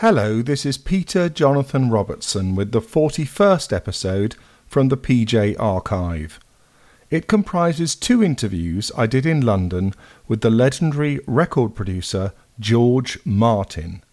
Hello, 0.00 0.42
this 0.42 0.66
is 0.66 0.76
Peter 0.76 1.30
Jonathan 1.30 1.88
Robertson 1.88 2.54
with 2.54 2.72
the 2.72 2.82
41st 2.82 3.72
episode 3.72 4.36
from 4.66 4.88
the 4.88 4.96
PJ 4.98 5.58
Archive. 5.58 6.38
It 7.08 7.26
comprises 7.26 7.94
two 7.94 8.22
interviews 8.22 8.92
I 8.94 9.06
did 9.06 9.24
in 9.24 9.40
London 9.40 9.94
with 10.28 10.42
the 10.42 10.50
legendary 10.50 11.20
record 11.26 11.74
producer 11.74 12.34
George 12.60 13.18
Martin, 13.24 14.04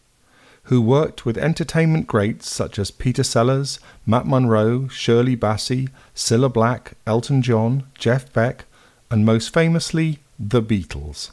who 0.64 0.82
worked 0.82 1.26
with 1.26 1.38
entertainment 1.38 2.08
greats 2.08 2.50
such 2.50 2.80
as 2.80 2.90
Peter 2.90 3.22
Sellers, 3.22 3.82
Matt 4.06 4.26
Monro, 4.26 4.88
Shirley 4.88 5.36
Bassey, 5.36 5.90
Cilla 6.16 6.48
Black, 6.48 6.94
Elton 7.06 7.42
John, 7.42 7.88
Jeff 7.98 8.32
Beck, 8.32 8.64
and 9.12 9.26
most 9.26 9.54
famously, 9.54 10.20
the 10.40 10.62
Beatles. 10.64 11.32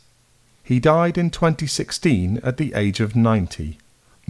He 0.64 0.80
died 0.80 1.17
in 1.17 1.30
2016 1.30 2.41
at 2.43 2.57
the 2.57 2.75
age 2.75 2.98
of 2.98 3.14
90. 3.14 3.79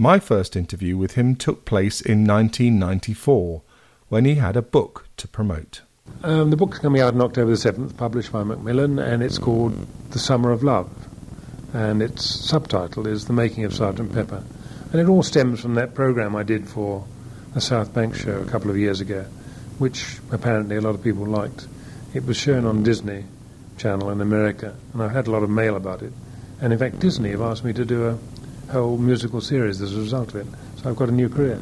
My 0.00 0.18
first 0.18 0.56
interview 0.56 0.96
with 0.96 1.12
him 1.12 1.36
took 1.36 1.66
place 1.66 2.00
in 2.00 2.27
1994 2.27 3.60
when 4.08 4.24
he 4.24 4.36
had 4.36 4.56
a 4.56 4.62
book 4.62 5.06
to 5.18 5.28
promote. 5.28 5.82
Um, 6.24 6.48
the 6.48 6.56
book's 6.56 6.78
coming 6.78 7.02
out 7.02 7.12
on 7.12 7.20
October 7.20 7.50
the 7.50 7.58
7th, 7.58 7.98
published 7.98 8.32
by 8.32 8.42
Macmillan, 8.42 8.98
and 8.98 9.22
it's 9.22 9.36
called 9.36 9.74
The 10.12 10.18
Summer 10.18 10.52
of 10.52 10.62
Love. 10.62 10.88
And 11.74 12.00
its 12.00 12.24
subtitle 12.24 13.06
is 13.06 13.27
The 13.27 13.34
Making 13.34 13.64
of 13.64 13.74
Sergeant 13.74 14.14
Pepper. 14.14 14.42
And 14.91 15.02
it 15.02 15.06
all 15.06 15.22
stems 15.22 15.60
from 15.60 15.74
that 15.74 15.92
program 15.92 16.34
I 16.34 16.44
did 16.44 16.66
for 16.66 17.05
the 17.52 17.60
South 17.60 17.92
Bank 17.92 18.14
show 18.14 18.41
a 18.41 18.46
couple 18.46 18.70
of 18.70 18.78
years 18.78 19.02
ago, 19.02 19.27
which 19.77 20.16
apparently 20.32 20.77
a 20.77 20.80
lot 20.80 20.94
of 20.94 21.02
people 21.05 21.27
liked. 21.27 21.66
It 22.14 22.24
was 22.24 22.38
shown 22.38 22.64
on 22.64 22.84
Disney 22.84 23.27
Channel 23.77 24.08
in 24.08 24.22
America, 24.22 24.74
and 24.94 25.02
I've 25.02 25.10
had 25.10 25.27
a 25.27 25.30
lot 25.30 25.42
of 25.42 25.50
mail 25.50 25.77
about 25.77 26.00
it. 26.00 26.14
And 26.62 26.72
in 26.72 26.78
fact, 26.78 27.00
Disney 27.00 27.32
have 27.32 27.42
asked 27.42 27.64
me 27.64 27.74
to 27.74 27.84
do 27.84 28.06
a 28.06 28.19
whole 28.70 28.98
musical 28.98 29.41
series 29.41 29.80
as 29.80 29.95
a 29.95 29.98
result 29.98 30.34
of 30.34 30.37
it. 30.37 30.47
So 30.77 30.91
I've 30.91 30.97
got 30.97 31.09
a 31.09 31.12
new 31.12 31.28
career. 31.28 31.61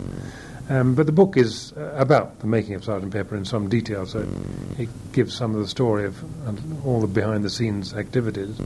Um, 0.71 0.95
but 0.95 1.07
the 1.07 1.13
book 1.13 1.37
is 1.37 1.73
uh, 1.73 1.95
about 1.97 2.41
the 2.41 2.47
making 2.47 2.75
of 2.75 2.85
Sergeant 2.85 3.13
Pepper 3.13 3.37
in 3.37 3.47
some 3.47 3.71
detail, 3.71 4.05
so 4.05 4.27
it 4.79 4.89
gives 5.13 5.35
some 5.35 5.55
of 5.55 5.61
the 5.63 5.69
story 5.69 6.05
of 6.05 6.23
all 6.87 7.01
the 7.01 7.07
behind-the-scenes 7.07 7.95
activities. 7.95 8.61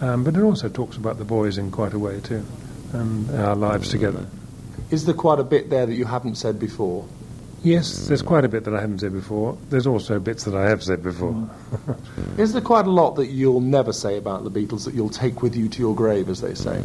Um, 0.00 0.24
but 0.24 0.34
it 0.34 0.42
also 0.42 0.70
talks 0.70 0.96
about 0.96 1.18
the 1.18 1.24
boys 1.24 1.58
in 1.58 1.70
quite 1.70 1.92
a 1.92 1.98
way 1.98 2.20
too, 2.20 2.44
and 2.94 3.30
our 3.32 3.54
lives 3.54 3.90
together. 3.90 4.26
Is 4.90 5.04
there 5.04 5.14
quite 5.14 5.38
a 5.38 5.44
bit 5.44 5.68
there 5.68 5.84
that 5.84 5.94
you 5.94 6.06
haven't 6.06 6.36
said 6.36 6.58
before? 6.58 7.06
Yes, 7.62 8.06
there's 8.06 8.22
quite 8.22 8.44
a 8.44 8.48
bit 8.48 8.64
that 8.64 8.74
I 8.74 8.80
haven't 8.80 9.00
said 9.00 9.12
before. 9.12 9.58
There's 9.70 9.86
also 9.86 10.20
bits 10.20 10.44
that 10.44 10.54
I 10.54 10.68
have 10.68 10.82
said 10.82 11.02
before. 11.02 11.50
Is 12.38 12.52
there 12.52 12.62
quite 12.62 12.86
a 12.86 12.90
lot 12.90 13.16
that 13.16 13.26
you'll 13.26 13.60
never 13.60 13.92
say 13.92 14.16
about 14.16 14.44
the 14.44 14.50
Beatles 14.50 14.84
that 14.84 14.94
you'll 14.94 15.10
take 15.10 15.42
with 15.42 15.56
you 15.56 15.68
to 15.70 15.78
your 15.80 15.94
grave, 15.94 16.28
as 16.28 16.40
they 16.40 16.54
say? 16.54 16.80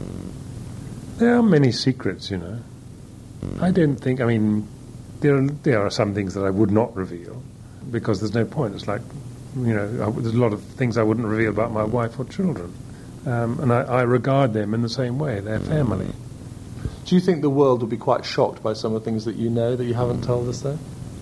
There 1.21 1.35
are 1.35 1.43
many 1.43 1.71
secrets, 1.71 2.31
you 2.31 2.37
know. 2.37 2.57
I 3.61 3.69
don't 3.69 3.95
think, 3.95 4.21
I 4.21 4.25
mean, 4.25 4.67
there 5.19 5.35
are, 5.35 5.41
there 5.47 5.85
are 5.85 5.91
some 5.91 6.15
things 6.15 6.33
that 6.33 6.43
I 6.43 6.49
would 6.49 6.71
not 6.71 6.95
reveal 6.95 7.43
because 7.91 8.19
there's 8.19 8.33
no 8.33 8.43
point. 8.43 8.73
It's 8.73 8.87
like, 8.87 9.03
you 9.55 9.71
know, 9.71 9.83
I, 9.83 10.19
there's 10.19 10.33
a 10.33 10.39
lot 10.39 10.51
of 10.51 10.63
things 10.63 10.97
I 10.97 11.03
wouldn't 11.03 11.27
reveal 11.27 11.51
about 11.51 11.71
my 11.71 11.83
wife 11.83 12.17
or 12.17 12.25
children. 12.25 12.73
Um, 13.27 13.59
and 13.59 13.71
I, 13.71 13.81
I 13.81 14.01
regard 14.01 14.53
them 14.53 14.73
in 14.73 14.81
the 14.81 14.89
same 14.89 15.19
way, 15.19 15.41
they're 15.41 15.59
hmm. 15.59 15.69
family. 15.69 16.07
Do 17.05 17.13
you 17.13 17.21
think 17.21 17.43
the 17.43 17.51
world 17.51 17.81
will 17.81 17.87
be 17.87 17.97
quite 17.97 18.25
shocked 18.25 18.63
by 18.63 18.73
some 18.73 18.95
of 18.95 19.03
the 19.03 19.05
things 19.07 19.25
that 19.25 19.35
you 19.35 19.51
know 19.51 19.75
that 19.75 19.85
you 19.85 19.93
haven't 19.93 20.21
hmm. 20.21 20.25
told 20.25 20.49
us, 20.49 20.61
though? 20.61 20.79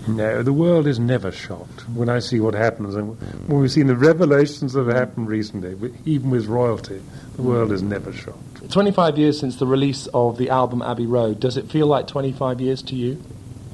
No, 0.08 0.42
the 0.42 0.54
world 0.54 0.86
is 0.86 0.98
never 0.98 1.30
shocked 1.30 1.86
when 1.90 2.08
I 2.08 2.20
see 2.20 2.40
what 2.40 2.54
happens. 2.54 2.94
And 2.94 3.18
hmm. 3.18 3.52
when 3.52 3.60
we've 3.60 3.70
seen 3.70 3.86
the 3.86 3.96
revelations 3.96 4.72
that 4.72 4.86
have 4.86 4.96
happened 4.96 5.28
recently, 5.28 5.92
even 6.06 6.30
with 6.30 6.46
royalty, 6.46 7.02
the 7.36 7.42
world 7.42 7.70
is 7.70 7.82
never 7.82 8.14
shocked. 8.14 8.49
25 8.70 9.18
years 9.18 9.38
since 9.38 9.56
the 9.56 9.66
release 9.66 10.06
of 10.14 10.38
the 10.38 10.50
album 10.50 10.82
Abbey 10.82 11.06
Road. 11.06 11.40
Does 11.40 11.56
it 11.56 11.70
feel 11.70 11.86
like 11.86 12.06
25 12.06 12.60
years 12.60 12.82
to 12.82 12.94
you? 12.94 13.22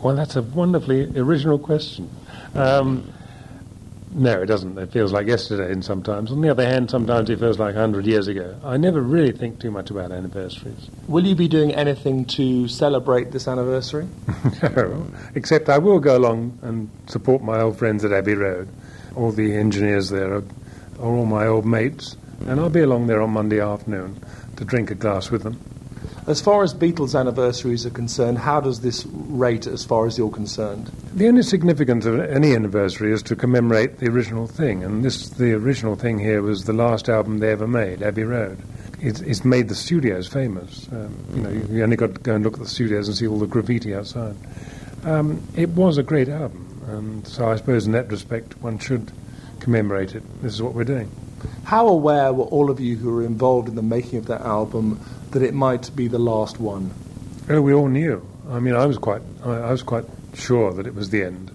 Well, 0.02 0.16
that's 0.16 0.36
a 0.36 0.42
wonderfully 0.42 1.18
original 1.18 1.58
question. 1.58 2.10
Um, 2.54 3.12
no, 4.12 4.40
it 4.40 4.46
doesn't. 4.46 4.78
It 4.78 4.92
feels 4.92 5.12
like 5.12 5.26
yesterday 5.26 5.70
and 5.70 5.84
sometimes. 5.84 6.32
On 6.32 6.40
the 6.40 6.48
other 6.48 6.66
hand, 6.66 6.90
sometimes 6.90 7.28
it 7.28 7.38
feels 7.38 7.58
like 7.58 7.74
100 7.74 8.06
years 8.06 8.28
ago. 8.28 8.58
I 8.64 8.78
never 8.78 9.02
really 9.02 9.32
think 9.32 9.58
too 9.58 9.70
much 9.70 9.90
about 9.90 10.10
anniversaries. 10.10 10.88
Will 11.06 11.26
you 11.26 11.34
be 11.34 11.48
doing 11.48 11.74
anything 11.74 12.24
to 12.26 12.66
celebrate 12.66 13.32
this 13.32 13.46
anniversary? 13.46 14.08
no, 14.62 15.06
except 15.34 15.68
I 15.68 15.76
will 15.76 15.98
go 15.98 16.16
along 16.16 16.58
and 16.62 16.88
support 17.08 17.42
my 17.42 17.60
old 17.60 17.78
friends 17.78 18.04
at 18.06 18.12
Abbey 18.12 18.34
Road. 18.34 18.68
All 19.16 19.32
the 19.32 19.54
engineers 19.54 20.08
there 20.08 20.32
are, 20.32 20.44
are 20.98 21.14
all 21.14 21.26
my 21.26 21.46
old 21.46 21.66
mates, 21.66 22.16
and 22.46 22.60
I'll 22.60 22.68
be 22.68 22.80
along 22.80 23.06
there 23.06 23.22
on 23.22 23.30
Monday 23.30 23.60
afternoon 23.60 24.22
to 24.56 24.64
drink 24.64 24.90
a 24.90 24.94
glass 24.94 25.30
with 25.30 25.42
them. 25.42 25.58
As 26.26 26.40
far 26.40 26.64
as 26.64 26.74
Beatles 26.74 27.18
anniversaries 27.18 27.86
are 27.86 27.90
concerned, 27.90 28.38
how 28.38 28.60
does 28.60 28.80
this 28.80 29.06
rate 29.06 29.68
as 29.68 29.84
far 29.84 30.06
as 30.06 30.18
you're 30.18 30.28
concerned? 30.28 30.90
The 31.14 31.28
only 31.28 31.42
significance 31.42 32.04
of 32.04 32.18
any 32.18 32.52
anniversary 32.52 33.12
is 33.12 33.22
to 33.24 33.36
commemorate 33.36 33.98
the 33.98 34.08
original 34.08 34.48
thing, 34.48 34.82
and 34.82 35.04
this 35.04 35.28
the 35.28 35.52
original 35.52 35.94
thing 35.94 36.18
here 36.18 36.42
was 36.42 36.64
the 36.64 36.72
last 36.72 37.08
album 37.08 37.38
they 37.38 37.52
ever 37.52 37.68
made, 37.68 38.02
Abbey 38.02 38.24
Road. 38.24 38.60
It's, 39.00 39.20
it's 39.20 39.44
made 39.44 39.68
the 39.68 39.76
studios 39.76 40.26
famous. 40.26 40.88
Um, 40.90 41.16
you 41.32 41.42
know, 41.42 41.50
you 41.50 41.82
only 41.84 41.96
got 41.96 42.14
to 42.14 42.20
go 42.20 42.34
and 42.34 42.42
look 42.42 42.54
at 42.54 42.60
the 42.60 42.68
studios 42.68 43.06
and 43.06 43.16
see 43.16 43.28
all 43.28 43.38
the 43.38 43.46
graffiti 43.46 43.94
outside. 43.94 44.34
Um, 45.04 45.40
it 45.54 45.68
was 45.70 45.96
a 45.96 46.02
great 46.02 46.28
album, 46.28 46.82
and 46.88 47.26
so 47.28 47.48
I 47.48 47.54
suppose 47.54 47.86
in 47.86 47.92
that 47.92 48.10
respect 48.10 48.60
one 48.60 48.80
should 48.80 49.12
commemorate 49.60 50.16
it. 50.16 50.24
This 50.42 50.54
is 50.54 50.62
what 50.62 50.74
we're 50.74 50.82
doing. 50.82 51.08
How 51.64 51.88
aware 51.88 52.32
were 52.32 52.44
all 52.44 52.70
of 52.70 52.80
you 52.80 52.96
who 52.96 53.12
were 53.12 53.24
involved 53.24 53.68
in 53.68 53.74
the 53.74 53.82
making 53.82 54.18
of 54.18 54.26
that 54.26 54.42
album 54.42 55.00
that 55.32 55.42
it 55.42 55.54
might 55.54 55.94
be 55.96 56.08
the 56.08 56.18
last 56.18 56.60
one? 56.60 56.92
Oh, 57.48 57.60
we 57.60 57.74
all 57.74 57.88
knew. 57.88 58.26
I 58.48 58.60
mean, 58.60 58.74
I 58.74 58.86
was 58.86 58.98
quite, 58.98 59.22
I, 59.44 59.50
I 59.50 59.70
was 59.70 59.82
quite 59.82 60.04
sure 60.34 60.72
that 60.72 60.86
it 60.86 60.94
was 60.94 61.10
the 61.10 61.24
end. 61.24 61.50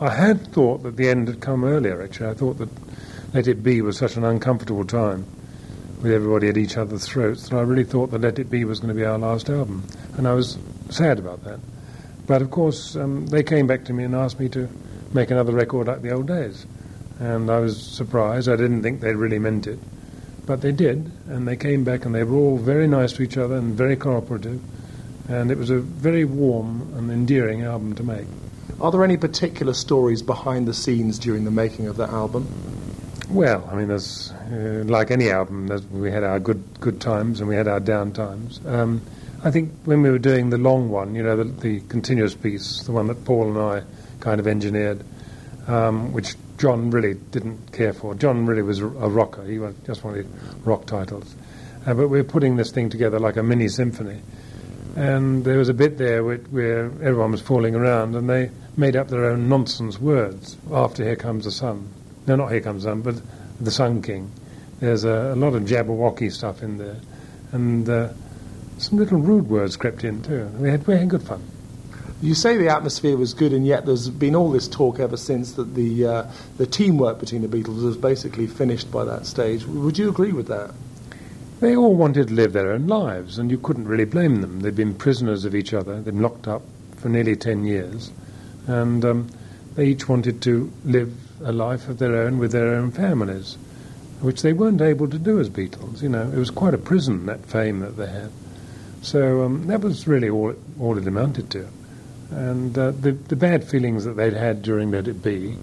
I 0.00 0.10
had 0.10 0.52
thought 0.52 0.82
that 0.82 0.96
the 0.96 1.08
end 1.08 1.28
had 1.28 1.40
come 1.40 1.64
earlier. 1.64 2.02
Actually, 2.02 2.30
I 2.30 2.34
thought 2.34 2.58
that 2.58 2.68
Let 3.32 3.48
It 3.48 3.62
Be 3.62 3.80
was 3.80 3.96
such 3.96 4.16
an 4.16 4.24
uncomfortable 4.24 4.84
time 4.84 5.24
with 6.02 6.12
everybody 6.12 6.48
at 6.48 6.56
each 6.56 6.76
other's 6.76 7.06
throats 7.06 7.48
that 7.48 7.56
I 7.56 7.62
really 7.62 7.84
thought 7.84 8.10
that 8.10 8.20
Let 8.20 8.38
It 8.38 8.50
Be 8.50 8.64
was 8.64 8.80
going 8.80 8.94
to 8.94 8.94
be 8.94 9.04
our 9.04 9.18
last 9.18 9.48
album, 9.48 9.84
and 10.18 10.28
I 10.28 10.34
was 10.34 10.58
sad 10.90 11.18
about 11.18 11.44
that. 11.44 11.60
But 12.26 12.42
of 12.42 12.50
course, 12.50 12.96
um, 12.96 13.26
they 13.26 13.42
came 13.42 13.66
back 13.66 13.84
to 13.86 13.92
me 13.92 14.04
and 14.04 14.14
asked 14.14 14.40
me 14.40 14.48
to 14.50 14.68
make 15.12 15.30
another 15.30 15.52
record 15.52 15.86
like 15.86 16.02
the 16.02 16.10
old 16.10 16.26
days 16.26 16.66
and 17.18 17.50
I 17.50 17.60
was 17.60 17.80
surprised. 17.80 18.48
I 18.48 18.56
didn't 18.56 18.82
think 18.82 19.00
they 19.00 19.14
really 19.14 19.38
meant 19.38 19.66
it, 19.66 19.78
but 20.46 20.60
they 20.60 20.72
did, 20.72 21.10
and 21.28 21.46
they 21.46 21.56
came 21.56 21.84
back, 21.84 22.04
and 22.04 22.14
they 22.14 22.24
were 22.24 22.36
all 22.36 22.58
very 22.58 22.86
nice 22.86 23.12
to 23.14 23.22
each 23.22 23.36
other 23.36 23.56
and 23.56 23.74
very 23.74 23.96
cooperative, 23.96 24.60
and 25.28 25.50
it 25.50 25.58
was 25.58 25.70
a 25.70 25.78
very 25.78 26.24
warm 26.24 26.92
and 26.96 27.10
endearing 27.10 27.62
album 27.62 27.94
to 27.94 28.02
make. 28.02 28.26
Are 28.80 28.90
there 28.90 29.04
any 29.04 29.16
particular 29.16 29.72
stories 29.72 30.22
behind 30.22 30.66
the 30.66 30.74
scenes 30.74 31.18
during 31.18 31.44
the 31.44 31.50
making 31.50 31.86
of 31.86 31.96
that 31.96 32.10
album? 32.10 32.48
Well, 33.30 33.68
I 33.70 33.74
mean, 33.74 33.88
there's 33.88 34.32
uh, 34.52 34.84
like 34.86 35.10
any 35.10 35.30
album, 35.30 35.68
we 35.92 36.10
had 36.10 36.24
our 36.24 36.38
good 36.38 36.62
good 36.80 37.00
times 37.00 37.40
and 37.40 37.48
we 37.48 37.56
had 37.56 37.68
our 37.68 37.80
down 37.80 38.12
times. 38.12 38.60
Um, 38.66 39.00
I 39.42 39.50
think 39.50 39.72
when 39.84 40.02
we 40.02 40.10
were 40.10 40.18
doing 40.18 40.50
the 40.50 40.58
long 40.58 40.88
one, 40.88 41.14
you 41.14 41.22
know, 41.22 41.36
the, 41.36 41.44
the 41.44 41.80
continuous 41.88 42.34
piece, 42.34 42.82
the 42.82 42.92
one 42.92 43.06
that 43.08 43.24
Paul 43.24 43.48
and 43.48 43.58
I 43.58 43.82
kind 44.20 44.40
of 44.40 44.46
engineered, 44.46 45.04
um, 45.66 46.12
which 46.12 46.34
John 46.58 46.90
really 46.90 47.14
didn't 47.14 47.72
care 47.72 47.92
for. 47.92 48.14
John 48.14 48.46
really 48.46 48.62
was 48.62 48.78
a 48.80 48.86
rocker. 48.86 49.44
He 49.44 49.58
just 49.84 50.04
wanted 50.04 50.28
rock 50.64 50.86
titles. 50.86 51.34
Uh, 51.86 51.94
but 51.94 52.08
we 52.08 52.18
are 52.18 52.24
putting 52.24 52.56
this 52.56 52.70
thing 52.70 52.88
together 52.88 53.18
like 53.18 53.36
a 53.36 53.42
mini 53.42 53.68
symphony. 53.68 54.20
And 54.96 55.44
there 55.44 55.58
was 55.58 55.68
a 55.68 55.74
bit 55.74 55.98
there 55.98 56.22
where, 56.22 56.38
where, 56.38 56.84
everyone 56.84 57.32
was 57.32 57.40
falling 57.40 57.74
around, 57.74 58.14
and 58.14 58.30
they 58.30 58.50
made 58.76 58.94
up 58.94 59.08
their 59.08 59.24
own 59.24 59.48
nonsense 59.48 60.00
words 60.00 60.56
after 60.72 61.02
Here 61.02 61.16
Comes 61.16 61.44
the 61.44 61.50
Sun. 61.50 61.88
No, 62.26 62.36
not 62.36 62.52
Here 62.52 62.60
Comes 62.60 62.84
the 62.84 62.90
Sun, 62.90 63.02
but 63.02 63.16
The 63.60 63.72
Sun 63.72 64.02
King. 64.02 64.30
There's 64.78 65.04
a, 65.04 65.32
a 65.32 65.36
lot 65.36 65.54
of 65.54 65.64
Jabberwocky 65.64 66.32
stuff 66.32 66.62
in 66.62 66.78
there. 66.78 66.96
And 67.50 67.88
uh, 67.88 68.10
some 68.78 68.98
little 68.98 69.18
rude 69.18 69.48
words 69.48 69.76
crept 69.76 70.04
in, 70.04 70.22
too. 70.22 70.46
We 70.58 70.70
had, 70.70 70.86
we 70.86 70.94
had 70.94 71.10
good 71.10 71.22
fun. 71.22 71.42
You 72.24 72.34
say 72.34 72.56
the 72.56 72.70
atmosphere 72.70 73.18
was 73.18 73.34
good, 73.34 73.52
and 73.52 73.66
yet 73.66 73.84
there's 73.84 74.08
been 74.08 74.34
all 74.34 74.50
this 74.50 74.66
talk 74.66 74.98
ever 74.98 75.18
since 75.18 75.52
that 75.52 75.74
the 75.74 76.06
uh, 76.06 76.30
the 76.56 76.66
teamwork 76.66 77.20
between 77.20 77.42
the 77.42 77.48
Beatles 77.48 77.84
was 77.84 77.98
basically 77.98 78.46
finished 78.46 78.90
by 78.90 79.04
that 79.04 79.26
stage. 79.26 79.66
Would 79.66 79.98
you 79.98 80.08
agree 80.08 80.32
with 80.32 80.46
that? 80.46 80.72
They 81.60 81.76
all 81.76 81.94
wanted 81.94 82.28
to 82.28 82.34
live 82.34 82.54
their 82.54 82.72
own 82.72 82.86
lives, 82.86 83.38
and 83.38 83.50
you 83.50 83.58
couldn't 83.58 83.86
really 83.86 84.06
blame 84.06 84.40
them. 84.40 84.60
They'd 84.60 84.74
been 84.74 84.94
prisoners 84.94 85.44
of 85.44 85.54
each 85.54 85.74
other. 85.74 85.96
They'd 85.96 86.06
been 86.06 86.22
locked 86.22 86.48
up 86.48 86.62
for 86.96 87.10
nearly 87.10 87.36
ten 87.36 87.66
years, 87.66 88.10
and 88.66 89.04
um, 89.04 89.28
they 89.74 89.88
each 89.88 90.08
wanted 90.08 90.40
to 90.42 90.72
live 90.86 91.12
a 91.44 91.52
life 91.52 91.90
of 91.90 91.98
their 91.98 92.16
own 92.16 92.38
with 92.38 92.52
their 92.52 92.74
own 92.74 92.90
families, 92.90 93.58
which 94.22 94.40
they 94.40 94.54
weren't 94.54 94.80
able 94.80 95.08
to 95.10 95.18
do 95.18 95.40
as 95.40 95.50
Beatles. 95.50 96.00
You 96.00 96.08
know, 96.08 96.22
it 96.22 96.38
was 96.38 96.48
quite 96.48 96.72
a 96.72 96.78
prison 96.78 97.26
that 97.26 97.44
fame 97.44 97.80
that 97.80 97.98
they 97.98 98.08
had. 98.08 98.30
So 99.02 99.42
um, 99.42 99.66
that 99.66 99.82
was 99.82 100.08
really 100.08 100.30
all 100.30 100.48
it, 100.52 100.58
all 100.80 100.96
it 100.96 101.06
amounted 101.06 101.50
to. 101.50 101.68
And 102.30 102.76
uh, 102.76 102.90
the, 102.90 103.12
the 103.12 103.36
bad 103.36 103.64
feelings 103.64 104.04
that 104.04 104.16
they'd 104.16 104.32
had 104.32 104.62
during 104.62 104.90
Let 104.90 105.08
It 105.08 105.22
Be 105.22 105.56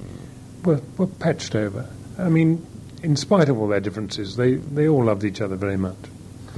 were, 0.64 0.82
were 0.98 1.08
patched 1.08 1.56
over. 1.56 1.88
I 2.18 2.30
mean, 2.30 2.66
in 3.04 3.16
spite 3.16 3.50
of 3.50 3.58
all 3.58 3.68
their 3.68 3.80
differences, 3.80 4.36
they, 4.36 4.54
they 4.54 4.88
all 4.88 5.04
loved 5.04 5.24
each 5.24 5.42
other 5.42 5.56
very 5.56 5.78
much. 5.78 5.98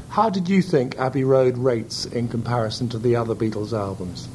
How 0.09 0.29
did 0.29 0.49
you 0.49 0.61
think 0.61 0.99
Abbey 0.99 1.23
Road 1.23 1.57
rates 1.57 2.05
in 2.05 2.27
comparison 2.27 2.89
to 2.89 2.99
the 2.99 3.15
other 3.15 3.33
Beatles 3.33 3.73
albums? 3.73 4.27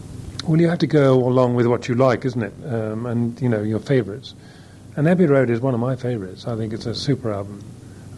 Well, 0.45 0.61
you 0.61 0.69
have 0.69 0.79
to 0.79 0.87
go 0.87 1.15
along 1.15 1.55
with 1.55 1.67
what 1.67 1.89
you 1.89 1.95
like, 1.95 2.25
isn't 2.25 2.43
it? 2.43 2.55
Um, 2.65 3.07
and, 3.07 3.41
you 3.41 3.49
know, 3.49 3.63
your 3.63 3.79
favourites. 3.79 4.35
And 4.97 5.07
Abbey 5.07 5.27
Road 5.27 5.51
is 5.51 5.61
one 5.61 5.75
of 5.75 5.81
my 5.81 5.95
favourites. 5.95 6.49
I 6.49 6.57
think 6.57 6.73
it's 6.73 6.87
a 6.87 6.95
super 6.95 7.33
album. 7.33 7.63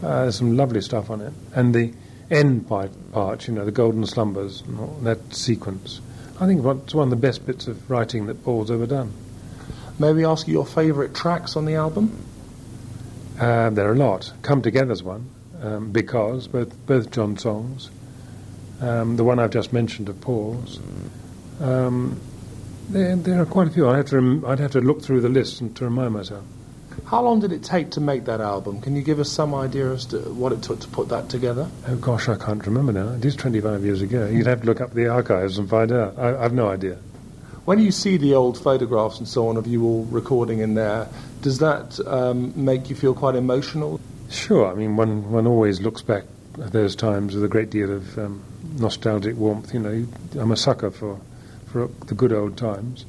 Uh, 0.03 0.23
there's 0.23 0.37
some 0.37 0.57
lovely 0.57 0.81
stuff 0.81 1.11
on 1.11 1.21
it. 1.21 1.33
And 1.55 1.75
the 1.75 1.93
end 2.31 2.67
part, 2.69 2.91
part, 3.13 3.47
you 3.49 3.53
know, 3.53 3.65
the 3.65 3.73
Golden 3.73 4.07
Slumbers, 4.07 4.63
that 5.03 5.35
sequence, 5.35 6.01
I 6.41 6.47
think 6.47 6.65
it's 6.65 6.95
one 6.95 7.05
of 7.05 7.11
the 7.11 7.17
best 7.17 7.45
bits 7.45 7.69
of 7.69 7.91
writing 7.91 8.25
that 8.27 8.43
Paul's 8.43 8.71
ever 8.71 8.87
done. 8.87 9.13
May 9.99 10.15
we 10.15 10.25
ask 10.25 10.49
you 10.49 10.55
your 10.55 10.65
favourite 10.65 11.15
tracks 11.15 11.55
on 11.55 11.67
the 11.67 11.75
album? 11.75 12.17
Uh, 13.39 13.69
there 13.69 13.91
are 13.91 13.93
a 13.93 13.97
lot. 13.97 14.33
Come 14.41 14.63
Together's 14.63 15.03
one, 15.03 15.29
um, 15.61 15.93
because, 15.93 16.49
both, 16.49 16.75
both 16.87 17.11
John 17.11 17.37
songs. 17.37 17.91
Um, 18.81 19.17
the 19.17 19.25
one 19.25 19.39
I've 19.39 19.51
just 19.51 19.75
mentioned 19.75 20.09
of 20.09 20.19
Paul's. 20.23 20.81
Um, 21.61 22.19
there, 22.89 23.17
there, 23.17 23.43
are 23.43 23.47
quite 23.47 23.69
a 23.69 23.71
few. 23.71 23.87
I'd 23.91 23.97
have, 23.97 24.07
to 24.07 24.17
rem- 24.17 24.45
I'd 24.47 24.61
have 24.61 24.71
to 24.73 24.81
look 24.81 25.03
through 25.03 25.21
the 25.21 25.29
list 25.29 25.61
and 25.61 25.77
to 25.77 25.85
remind 25.85 26.15
myself. 26.15 26.45
How 27.11 27.21
long 27.23 27.41
did 27.41 27.51
it 27.51 27.65
take 27.65 27.91
to 27.93 28.01
make 28.01 28.27
that 28.27 28.41
album? 28.41 28.81
Can 28.81 28.95
you 28.95 29.03
give 29.03 29.19
us 29.19 29.29
some 29.29 29.53
idea 29.53 29.91
as 29.91 30.07
to 30.07 30.19
what 30.33 30.53
it 30.53 30.63
took 30.63 30.79
to 30.79 30.87
put 30.87 31.09
that 31.09 31.29
together? 31.29 31.69
Oh 31.89 31.97
gosh, 31.97 32.29
I 32.29 32.37
can't 32.37 32.65
remember 32.65 32.93
now. 32.93 33.15
It 33.15 33.25
is 33.25 33.35
25 33.35 33.85
years 33.85 34.01
ago. 34.01 34.29
You'd 34.29 34.47
have 34.47 34.61
to 34.61 34.67
look 34.67 34.81
up 34.81 34.95
the 34.95 35.09
archives 35.09 35.59
and 35.59 35.69
find 35.69 35.91
out. 35.91 36.17
I, 36.17 36.45
I've 36.45 36.53
no 36.53 36.69
idea. 36.69 36.99
When 37.65 37.81
you 37.81 37.91
see 37.91 38.17
the 38.17 38.35
old 38.35 38.57
photographs 38.57 39.19
and 39.19 39.27
so 39.27 39.49
on 39.49 39.57
of 39.57 39.67
you 39.67 39.85
all 39.85 40.05
recording 40.05 40.61
in 40.61 40.75
there, 40.75 41.09
does 41.43 41.59
that 41.59 41.99
um, 42.07 42.53
make 42.55 42.89
you 42.89 42.95
feel 42.95 43.13
quite 43.13 43.35
emotional? 43.35 43.99
Sure. 44.29 44.71
I 44.71 44.75
mean, 44.75 44.95
one, 44.95 45.33
one 45.33 45.49
always 45.49 45.81
looks 45.81 46.03
back 46.03 46.23
at 46.63 46.71
those 46.71 46.95
times 46.95 47.35
with 47.35 47.43
a 47.43 47.49
great 47.49 47.71
deal 47.71 47.91
of 47.91 48.19
um, 48.21 48.41
nostalgic 48.79 49.37
warmth. 49.37 49.75
You 49.75 49.81
know, 49.81 50.07
I'm 50.39 50.53
a 50.53 50.57
sucker 50.57 50.93
for, 50.93 51.21
for 51.73 51.89
the 52.07 52.15
good 52.15 52.33
old 52.33 52.57
times. 52.57 53.05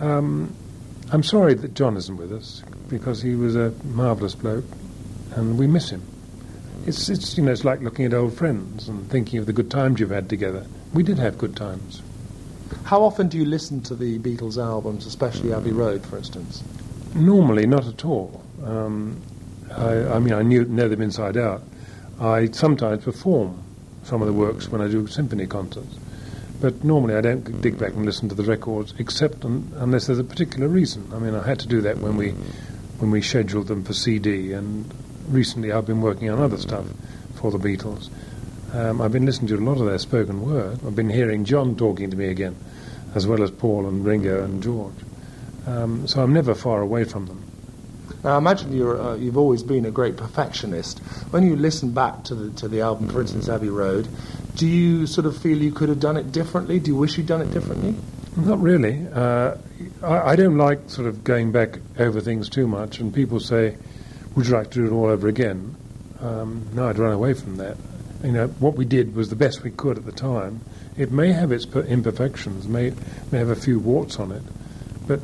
Um, 0.00 0.54
I'm 1.12 1.22
sorry 1.22 1.54
that 1.54 1.74
John 1.74 1.96
isn't 1.96 2.16
with 2.16 2.32
us 2.32 2.64
because 2.88 3.22
he 3.22 3.36
was 3.36 3.54
a 3.54 3.72
marvellous 3.84 4.34
bloke 4.34 4.64
and 5.36 5.56
we 5.56 5.68
miss 5.68 5.90
him. 5.90 6.02
It's, 6.84 7.08
it's, 7.08 7.36
you 7.36 7.44
know, 7.44 7.52
it's 7.52 7.64
like 7.64 7.80
looking 7.80 8.06
at 8.06 8.14
old 8.14 8.34
friends 8.34 8.88
and 8.88 9.08
thinking 9.08 9.38
of 9.38 9.46
the 9.46 9.52
good 9.52 9.70
times 9.70 10.00
you've 10.00 10.10
had 10.10 10.28
together. 10.28 10.66
We 10.94 11.02
did 11.02 11.18
have 11.18 11.38
good 11.38 11.56
times. 11.56 12.02
How 12.84 13.02
often 13.02 13.28
do 13.28 13.38
you 13.38 13.44
listen 13.44 13.82
to 13.82 13.94
the 13.94 14.18
Beatles 14.18 14.58
albums, 14.58 15.06
especially 15.06 15.52
Abbey 15.52 15.72
Road, 15.72 16.04
for 16.04 16.16
instance? 16.16 16.62
Normally, 17.14 17.66
not 17.66 17.86
at 17.86 18.04
all. 18.04 18.42
Um, 18.64 19.20
I, 19.72 20.14
I, 20.14 20.18
mean, 20.18 20.32
I 20.32 20.42
knew, 20.42 20.64
know 20.64 20.88
them 20.88 21.02
inside 21.02 21.36
out. 21.36 21.62
I 22.20 22.46
sometimes 22.46 23.04
perform 23.04 23.62
some 24.04 24.22
of 24.22 24.26
the 24.26 24.32
works 24.32 24.68
when 24.68 24.80
I 24.80 24.88
do 24.88 25.06
symphony 25.06 25.46
concerts. 25.46 25.98
But 26.60 26.82
normally 26.84 27.14
I 27.14 27.20
don't 27.20 27.60
dig 27.60 27.78
back 27.78 27.92
and 27.92 28.06
listen 28.06 28.28
to 28.30 28.34
the 28.34 28.42
records, 28.42 28.94
except 28.98 29.44
un- 29.44 29.70
unless 29.76 30.06
there's 30.06 30.18
a 30.18 30.24
particular 30.24 30.68
reason. 30.68 31.10
I 31.12 31.18
mean, 31.18 31.34
I 31.34 31.46
had 31.46 31.58
to 31.60 31.68
do 31.68 31.80
that 31.82 31.98
when 31.98 32.16
we 32.16 32.30
when 32.98 33.10
we 33.10 33.20
scheduled 33.20 33.66
them 33.66 33.84
for 33.84 33.92
CD, 33.92 34.52
and 34.52 34.90
recently 35.28 35.70
I've 35.70 35.86
been 35.86 36.00
working 36.00 36.30
on 36.30 36.40
other 36.40 36.56
stuff 36.56 36.86
for 37.34 37.50
the 37.50 37.58
Beatles. 37.58 38.08
Um, 38.72 39.00
I've 39.00 39.12
been 39.12 39.26
listening 39.26 39.48
to 39.48 39.56
a 39.56 39.64
lot 39.64 39.78
of 39.78 39.86
their 39.86 39.98
spoken 39.98 40.42
word. 40.42 40.80
I've 40.86 40.96
been 40.96 41.10
hearing 41.10 41.44
John 41.44 41.76
talking 41.76 42.10
to 42.10 42.16
me 42.16 42.28
again, 42.28 42.56
as 43.14 43.26
well 43.26 43.42
as 43.42 43.50
Paul 43.50 43.86
and 43.86 44.04
Ringo 44.04 44.42
and 44.42 44.62
George. 44.62 44.94
Um, 45.66 46.06
so 46.06 46.22
I'm 46.22 46.32
never 46.32 46.54
far 46.54 46.80
away 46.80 47.04
from 47.04 47.26
them. 47.26 47.42
Now, 48.24 48.34
I 48.34 48.38
imagine 48.38 48.72
you 48.72 48.90
uh, 48.90 49.14
you've 49.14 49.36
always 49.36 49.62
been 49.62 49.84
a 49.84 49.90
great 49.90 50.16
perfectionist. 50.16 50.98
When 51.30 51.46
you 51.46 51.54
listen 51.56 51.92
back 51.92 52.24
to 52.24 52.34
the, 52.34 52.50
to 52.58 52.68
the 52.68 52.80
album, 52.80 53.08
for 53.08 53.20
instance, 53.20 53.48
Abbey 53.48 53.68
Road, 53.68 54.08
do 54.56 54.66
you 54.66 55.06
sort 55.06 55.26
of 55.26 55.36
feel 55.36 55.58
you 55.58 55.70
could 55.70 55.88
have 55.88 56.00
done 56.00 56.16
it 56.16 56.32
differently? 56.32 56.78
Do 56.78 56.90
you 56.90 56.96
wish 56.96 57.16
you'd 57.18 57.26
done 57.26 57.42
it 57.42 57.50
differently? 57.52 57.94
Not 58.36 58.60
really. 58.60 59.06
Uh, 59.12 59.56
I, 60.02 60.32
I, 60.32 60.36
don't 60.36 60.56
like 60.56 60.88
sort 60.88 61.06
of 61.06 61.24
going 61.24 61.52
back 61.52 61.78
over 61.98 62.20
things 62.20 62.48
too 62.48 62.66
much, 62.66 62.98
and 62.98 63.14
people 63.14 63.40
say, 63.40 63.76
"Would 64.34 64.46
you 64.46 64.54
like 64.54 64.70
to 64.72 64.80
do 64.80 64.86
it 64.86 64.92
all 64.92 65.06
over 65.06 65.28
again?" 65.28 65.76
Um, 66.20 66.66
no, 66.74 66.88
I'd 66.88 66.98
run 66.98 67.12
away 67.12 67.34
from 67.34 67.56
that. 67.58 67.76
You 68.24 68.32
know, 68.32 68.48
what 68.58 68.76
we 68.76 68.84
did 68.84 69.14
was 69.14 69.30
the 69.30 69.36
best 69.36 69.62
we 69.62 69.70
could 69.70 69.98
at 69.98 70.04
the 70.04 70.12
time. 70.12 70.60
It 70.96 71.12
may 71.12 71.32
have 71.32 71.52
its 71.52 71.66
imperfections, 71.66 72.66
may 72.66 72.92
may 73.30 73.38
have 73.38 73.50
a 73.50 73.56
few 73.56 73.78
warts 73.78 74.18
on 74.18 74.32
it, 74.32 74.42
but 75.06 75.20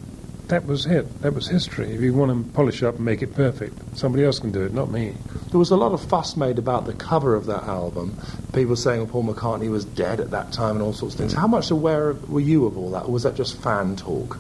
that 0.53 0.67
was 0.67 0.85
it. 0.85 1.23
That 1.23 1.33
was 1.33 1.49
history. 1.49 1.95
If 1.95 2.03
you 2.03 2.13
want 2.13 2.31
to 2.31 2.53
polish 2.53 2.83
it 2.83 2.87
up 2.87 2.97
and 2.97 3.07
make 3.07 3.23
it 3.23 3.35
perfect, 3.35 3.97
somebody 3.97 4.23
else 4.23 4.39
can 4.39 4.53
do 4.53 4.61
it, 4.61 4.75
not 4.75 4.91
me. 4.91 5.15
There 5.51 5.59
was 5.59 5.71
a 5.71 5.77
lot 5.77 5.93
of 5.93 6.05
fuss 6.05 6.37
made 6.37 6.59
about 6.59 6.85
the 6.85 6.93
cover 6.93 7.35
of 7.35 7.47
that 7.47 7.63
album. 7.63 8.19
People 8.53 8.77
saying 8.77 8.99
well, 8.99 9.09
Paul 9.09 9.25
McCartney 9.25 9.71
was 9.71 9.87
dead 9.87 10.21
at 10.21 10.31
that 10.33 10.53
time 10.53 10.77
and 10.77 10.83
all 10.83 10.93
sorts 10.93 11.15
of 11.15 11.21
things. 11.21 11.33
How 11.33 11.47
much 11.47 11.71
aware 11.71 12.11
of, 12.11 12.31
were 12.31 12.41
you 12.41 12.67
of 12.67 12.77
all 12.77 12.91
that, 12.91 13.07
or 13.07 13.13
was 13.13 13.23
that 13.23 13.35
just 13.35 13.63
fan 13.63 13.97
talk? 13.97 14.37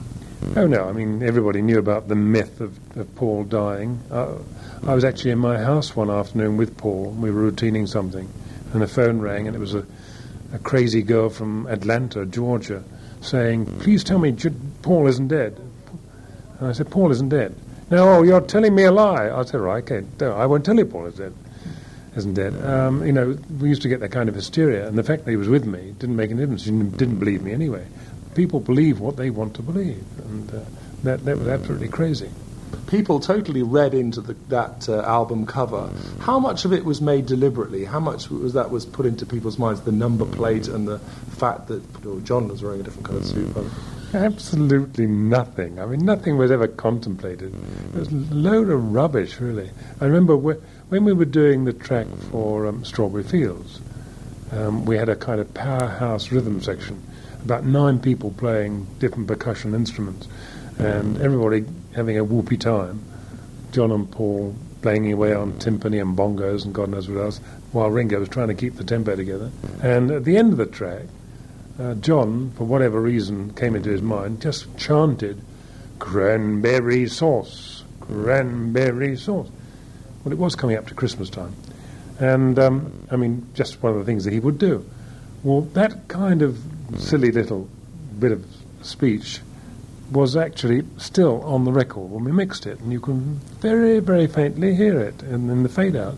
Oh 0.55 0.67
no, 0.67 0.87
I 0.87 0.93
mean 0.93 1.23
everybody 1.23 1.63
knew 1.63 1.79
about 1.79 2.09
the 2.09 2.15
myth 2.15 2.61
of, 2.61 2.79
of 2.99 3.15
Paul 3.15 3.45
dying. 3.45 3.99
Uh, 4.11 4.35
I 4.87 4.95
was 4.95 5.05
actually 5.05 5.31
in 5.31 5.39
my 5.39 5.57
house 5.57 5.97
one 5.97 6.11
afternoon 6.11 6.59
with 6.59 6.77
Paul. 6.77 7.13
We 7.13 7.31
were 7.31 7.41
routining 7.41 7.87
something, 7.87 8.29
and 8.75 8.83
the 8.83 8.87
phone 8.87 9.21
rang, 9.21 9.47
and 9.47 9.57
it 9.57 9.61
was 9.61 9.75
a, 9.75 9.87
a 10.53 10.59
crazy 10.59 11.01
girl 11.01 11.31
from 11.31 11.67
Atlanta, 11.69 12.27
Georgia, 12.27 12.85
saying, 13.23 13.65
"Please 13.79 14.05
tell 14.05 14.19
me 14.19 14.37
Paul 14.83 15.07
isn't 15.07 15.29
dead." 15.29 15.59
And 16.63 16.71
I 16.71 16.75
said, 16.75 16.93
Paul 16.93 17.11
isn't 17.11 17.29
dead. 17.29 17.57
No, 17.91 18.09
oh, 18.09 18.23
you're 18.23 18.41
telling 18.41 18.73
me 18.73 18.85
a 18.85 18.93
lie. 18.93 19.29
I 19.29 19.43
said, 19.43 19.59
right, 19.59 19.83
okay, 19.83 20.07
I 20.25 20.47
won't 20.47 20.65
tell 20.65 20.77
you 20.77 20.87
Paul 20.87 21.07
is 21.07 21.17
dead. 21.17 21.35
Isn't 22.15 22.35
dead. 22.35 22.55
Um, 22.65 23.05
you 23.05 23.11
know, 23.11 23.37
we 23.59 23.69
used 23.69 23.83
to 23.83 23.89
get 23.89 23.99
that 23.99 24.13
kind 24.13 24.29
of 24.29 24.37
hysteria, 24.37 24.87
and 24.87 24.97
the 24.97 25.03
fact 25.03 25.25
that 25.25 25.33
he 25.33 25.37
was 25.37 25.49
with 25.49 25.67
me 25.67 25.93
didn't 25.99 26.15
make 26.15 26.31
any 26.31 26.39
difference. 26.39 26.65
He 26.65 26.71
didn't 26.71 27.19
believe 27.19 27.43
me 27.43 27.51
anyway. 27.51 27.85
People 28.37 28.61
believe 28.61 29.01
what 29.01 29.17
they 29.17 29.29
want 29.29 29.55
to 29.57 29.63
believe, 29.63 30.05
and 30.21 30.55
uh, 30.55 30.61
that, 31.03 31.25
that 31.25 31.37
was 31.37 31.49
absolutely 31.49 31.89
crazy 31.89 32.31
people 32.87 33.21
totally 33.21 33.63
read 33.63 33.95
into 33.95 34.21
the, 34.21 34.35
that 34.49 34.89
uh, 34.89 35.01
album 35.03 35.47
cover. 35.47 35.91
How 36.21 36.39
much 36.39 36.65
of 36.65 36.73
it 36.73 36.85
was 36.85 37.01
made 37.01 37.27
deliberately? 37.27 37.85
How 37.85 38.01
much 38.01 38.31
was 38.31 38.53
that 38.55 38.71
was 38.71 38.87
put 38.87 39.07
into 39.07 39.27
people's 39.27 39.59
minds? 39.59 39.83
The 39.83 39.93
number 39.93 40.25
plate 40.25 40.69
and 40.69 40.87
the 40.87 40.99
fact 40.99 41.69
that 41.69 41.83
oh, 42.07 42.21
John 42.21 42.49
was 42.49 42.63
wearing 42.63 42.81
a 42.81 42.83
different 42.83 43.07
coloured 43.07 43.25
suit. 43.25 43.55
Absolutely 44.15 45.07
nothing. 45.07 45.81
I 45.81 45.87
mean, 45.87 46.05
nothing 46.05 46.37
was 46.37 46.51
ever 46.51 46.69
contemplated. 46.69 47.55
It 47.95 47.99
was 47.99 48.09
a 48.09 48.15
load 48.35 48.69
of 48.69 48.93
rubbish, 48.93 49.41
really. 49.41 49.71
I 50.01 50.05
remember 50.05 50.37
when 50.37 51.05
we 51.05 51.13
were 51.13 51.25
doing 51.25 51.65
the 51.65 51.73
track 51.73 52.07
for 52.31 52.67
um, 52.67 52.85
Strawberry 52.85 53.23
Fields, 53.23 53.81
um, 54.53 54.85
we 54.85 54.97
had 54.97 55.09
a 55.09 55.17
kind 55.17 55.41
of 55.41 55.53
powerhouse 55.55 56.31
rhythm 56.31 56.61
section, 56.61 57.03
about 57.43 57.65
nine 57.65 57.99
people 57.99 58.33
playing 58.33 58.87
different 58.99 59.29
percussion 59.29 59.75
instruments, 59.75 60.29
and 60.79 61.19
everybody 61.23 61.65
having 61.95 62.19
a 62.19 62.25
whoopee 62.25 62.59
time. 62.59 63.03
John 63.73 63.91
and 63.91 64.11
Paul 64.11 64.55
playing 64.83 65.11
away 65.11 65.33
on 65.33 65.53
timpani 65.55 66.03
and 66.03 66.17
bongos 66.17 66.65
and 66.65 66.75
God 66.75 66.91
knows 66.91 67.09
what 67.09 67.23
else, 67.23 67.39
while 67.73 67.91
Ringo 67.91 68.21
was 68.21 68.29
trying 68.29 68.49
to 68.49 68.55
keep 68.55 68.77
the 68.77 68.85
tempo 68.85 69.17
together. 69.17 69.51
And 69.83 70.11
at 70.11 70.25
the 70.25 70.37
end 70.37 70.53
of 70.53 70.59
the 70.59 70.67
track, 70.67 71.05
uh, 71.79 71.95
John, 71.95 72.53
for 72.57 72.65
whatever 72.65 73.01
reason 73.01 73.53
came 73.55 73.75
into 73.77 73.91
his 73.91 74.03
mind, 74.03 74.41
just 74.41 74.77
chanted, 74.77 75.41
cranberry 75.99 77.09
sauce, 77.09 77.85
cranberry 78.01 79.17
sauce. 79.17 79.49
Well, 80.25 80.33
it 80.33 80.39
was 80.39 80.55
coming 80.55 80.77
up 80.77 80.87
to 80.89 80.95
Christmas 80.95 81.31
time. 81.31 81.55
And, 82.19 82.59
um, 82.59 83.07
I 83.11 83.17
mean, 83.17 83.47
just 83.55 83.83
one 83.83 83.93
of 83.93 83.99
the 83.99 84.05
things 84.05 84.25
that 84.25 84.33
he 84.33 84.41
would 84.41 84.59
do. 84.59 84.85
Well, 85.43 85.63
that 85.73 86.09
kind 86.09 86.43
of 86.43 86.59
silly 86.97 87.33
little 87.33 87.69
bit 88.19 88.33
of 88.33 88.45
speech 88.83 89.41
was 90.13 90.37
actually 90.37 90.85
still 90.99 91.43
on 91.43 91.65
the 91.65 91.73
record 91.73 92.11
when 92.11 92.25
we 92.25 92.33
mixed 92.33 92.67
it, 92.67 92.79
and 92.81 92.93
you 92.93 93.01
can 93.01 93.41
very, 93.61 93.99
very 93.99 94.27
faintly 94.27 94.75
hear 94.75 95.01
it 95.01 95.23
in, 95.23 95.49
in 95.49 95.63
the 95.63 95.69
fade 95.69 95.97
out. 95.97 96.17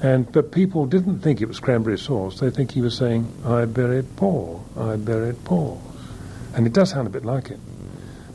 And 0.00 0.30
but 0.30 0.52
people 0.52 0.86
didn't 0.86 1.20
think 1.20 1.40
it 1.40 1.48
was 1.48 1.58
cranberry 1.58 1.98
sauce. 1.98 2.38
They 2.38 2.50
think 2.50 2.70
he 2.70 2.80
was 2.80 2.96
saying, 2.96 3.26
"I 3.44 3.64
buried 3.64 4.16
Paul, 4.16 4.64
I 4.76 4.96
buried 4.96 5.42
Paul," 5.44 5.82
and 6.54 6.66
it 6.66 6.72
does 6.72 6.90
sound 6.90 7.08
a 7.08 7.10
bit 7.10 7.24
like 7.24 7.50
it. 7.50 7.58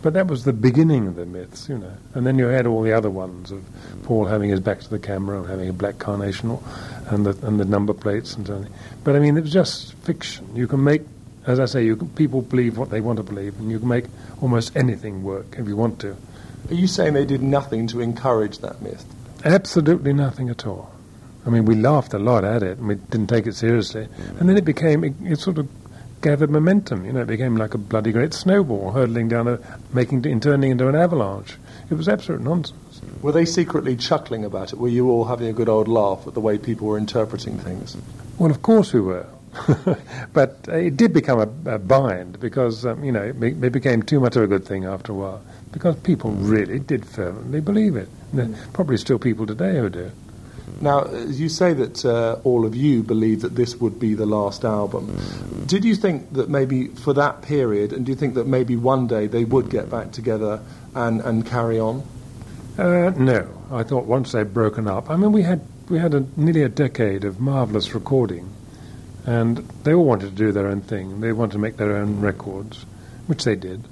But 0.01 0.13
that 0.15 0.27
was 0.27 0.43
the 0.43 0.51
beginning 0.51 1.07
of 1.07 1.15
the 1.15 1.25
myths, 1.25 1.69
you 1.69 1.77
know. 1.77 1.93
And 2.13 2.27
then 2.27 2.37
you 2.37 2.47
had 2.47 2.67
all 2.67 2.81
the 2.81 2.91
other 2.91 3.09
ones 3.09 3.51
of 3.51 3.63
Paul 4.03 4.25
having 4.25 4.49
his 4.49 4.59
back 4.59 4.81
to 4.81 4.89
the 4.89 4.99
camera 4.99 5.39
and 5.39 5.49
having 5.49 5.69
a 5.69 5.73
black 5.73 5.97
carnation, 5.97 6.57
and 7.07 7.25
the 7.25 7.47
and 7.47 7.57
the 7.57 7.65
number 7.65 7.93
plates 7.93 8.35
and 8.35 8.45
so 8.45 8.55
on. 8.55 8.67
But 9.05 9.15
I 9.15 9.19
mean, 9.19 9.37
it 9.37 9.41
was 9.41 9.53
just 9.53 9.93
fiction. 10.03 10.53
You 10.53 10.67
can 10.67 10.83
make, 10.83 11.03
as 11.47 11.61
I 11.61 11.65
say, 11.65 11.85
you 11.85 11.95
can, 11.95 12.09
people 12.09 12.41
believe 12.41 12.77
what 12.77 12.89
they 12.89 12.99
want 12.99 13.17
to 13.17 13.23
believe, 13.23 13.57
and 13.59 13.71
you 13.71 13.79
can 13.79 13.87
make 13.87 14.05
almost 14.41 14.75
anything 14.75 15.23
work 15.23 15.55
if 15.57 15.65
you 15.69 15.77
want 15.77 15.99
to. 15.99 16.17
Are 16.69 16.73
you 16.73 16.87
saying 16.87 17.13
they 17.13 17.25
did 17.25 17.41
nothing 17.41 17.87
to 17.87 18.01
encourage 18.01 18.59
that 18.59 18.81
myth? 18.81 19.05
Absolutely 19.45 20.11
nothing 20.11 20.49
at 20.49 20.67
all. 20.67 20.91
I 21.45 21.49
mean, 21.49 21.65
we 21.65 21.75
laughed 21.75 22.13
a 22.13 22.19
lot 22.19 22.43
at 22.43 22.63
it 22.63 22.77
and 22.77 22.87
we 22.87 22.95
didn't 22.95 23.27
take 23.27 23.47
it 23.47 23.55
seriously. 23.55 24.07
And 24.39 24.47
then 24.47 24.57
it 24.57 24.65
became, 24.65 25.03
it, 25.03 25.13
it 25.23 25.39
sort 25.39 25.57
of 25.57 25.69
gathered 26.21 26.49
momentum. 26.49 27.05
You 27.05 27.11
know, 27.11 27.21
it 27.21 27.27
became 27.27 27.57
like 27.57 27.73
a 27.73 27.77
bloody 27.77 28.11
great 28.11 28.33
snowball 28.33 28.91
hurtling 28.91 29.27
down, 29.27 29.47
a, 29.47 29.59
making, 29.93 30.21
turning 30.39 30.71
into 30.71 30.87
an 30.87 30.95
avalanche. 30.95 31.57
It 31.89 31.95
was 31.95 32.07
absolute 32.07 32.41
nonsense. 32.41 33.01
Were 33.21 33.33
they 33.33 33.45
secretly 33.45 33.95
chuckling 33.95 34.45
about 34.45 34.73
it? 34.73 34.79
Were 34.79 34.87
you 34.87 35.09
all 35.09 35.25
having 35.25 35.47
a 35.47 35.53
good 35.53 35.69
old 35.69 35.87
laugh 35.87 36.25
at 36.25 36.33
the 36.33 36.39
way 36.39 36.57
people 36.57 36.87
were 36.87 36.97
interpreting 36.97 37.57
things? 37.59 37.97
Well, 38.37 38.49
of 38.49 38.61
course 38.61 38.93
we 38.93 39.01
were. 39.01 39.27
but 40.33 40.57
it 40.67 40.97
did 40.97 41.13
become 41.13 41.39
a, 41.39 41.75
a 41.75 41.77
bind 41.77 42.39
because, 42.39 42.85
um, 42.85 43.03
you 43.03 43.11
know, 43.11 43.21
it, 43.21 43.39
be, 43.39 43.49
it, 43.49 43.71
became 43.71 44.01
too 44.01 44.19
much 44.19 44.35
of 44.35 44.41
a 44.41 44.47
good 44.47 44.65
thing 44.65 44.85
after 44.85 45.11
a 45.11 45.15
while 45.15 45.41
because 45.71 45.95
people 45.97 46.31
really 46.31 46.79
did 46.79 47.05
fervently 47.05 47.59
believe 47.59 47.95
it. 47.95 48.09
Mm. 48.33 48.55
probably 48.73 48.97
still 48.97 49.19
people 49.19 49.45
today 49.45 49.77
who 49.77 49.89
do. 49.89 50.11
Now, 50.83 51.03
as 51.03 51.39
you 51.39 51.47
say 51.47 51.73
that 51.73 52.03
uh, 52.03 52.39
all 52.43 52.65
of 52.65 52.75
you 52.75 53.03
believe 53.03 53.41
that 53.43 53.55
this 53.55 53.77
would 53.77 54.01
be 54.01 54.15
the 54.15 54.25
last 54.25 54.65
album. 54.65 55.17
Did 55.65 55.85
you 55.85 55.95
think 55.95 56.33
that 56.33 56.49
maybe 56.49 56.87
for 56.87 57.13
that 57.13 57.41
period, 57.41 57.93
and 57.93 58.05
do 58.05 58.11
you 58.11 58.17
think 58.17 58.33
that 58.33 58.47
maybe 58.47 58.75
one 58.75 59.07
day 59.07 59.27
they 59.27 59.45
would 59.45 59.69
get 59.69 59.89
back 59.89 60.11
together 60.11 60.59
and, 60.93 61.21
and 61.21 61.45
carry 61.45 61.79
on? 61.79 62.03
Uh, 62.77 63.11
no, 63.15 63.47
I 63.71 63.83
thought 63.83 64.07
once 64.07 64.33
they'd 64.33 64.53
broken 64.53 64.89
up. 64.89 65.09
I 65.09 65.15
mean, 65.15 65.31
we 65.31 65.43
had 65.43 65.61
we 65.87 65.99
had 65.99 66.13
a, 66.13 66.25
nearly 66.35 66.63
a 66.63 66.69
decade 66.69 67.23
of 67.23 67.39
marvelous 67.39 67.95
recording, 67.95 68.53
and 69.25 69.59
they 69.85 69.93
all 69.93 70.03
wanted 70.03 70.31
to 70.31 70.35
do 70.35 70.51
their 70.51 70.67
own 70.67 70.81
thing. 70.81 71.21
They 71.21 71.31
wanted 71.31 71.53
to 71.53 71.59
make 71.59 71.77
their 71.77 71.95
own 71.95 72.19
records, 72.19 72.85
which 73.27 73.45
they 73.45 73.55
did. 73.55 73.85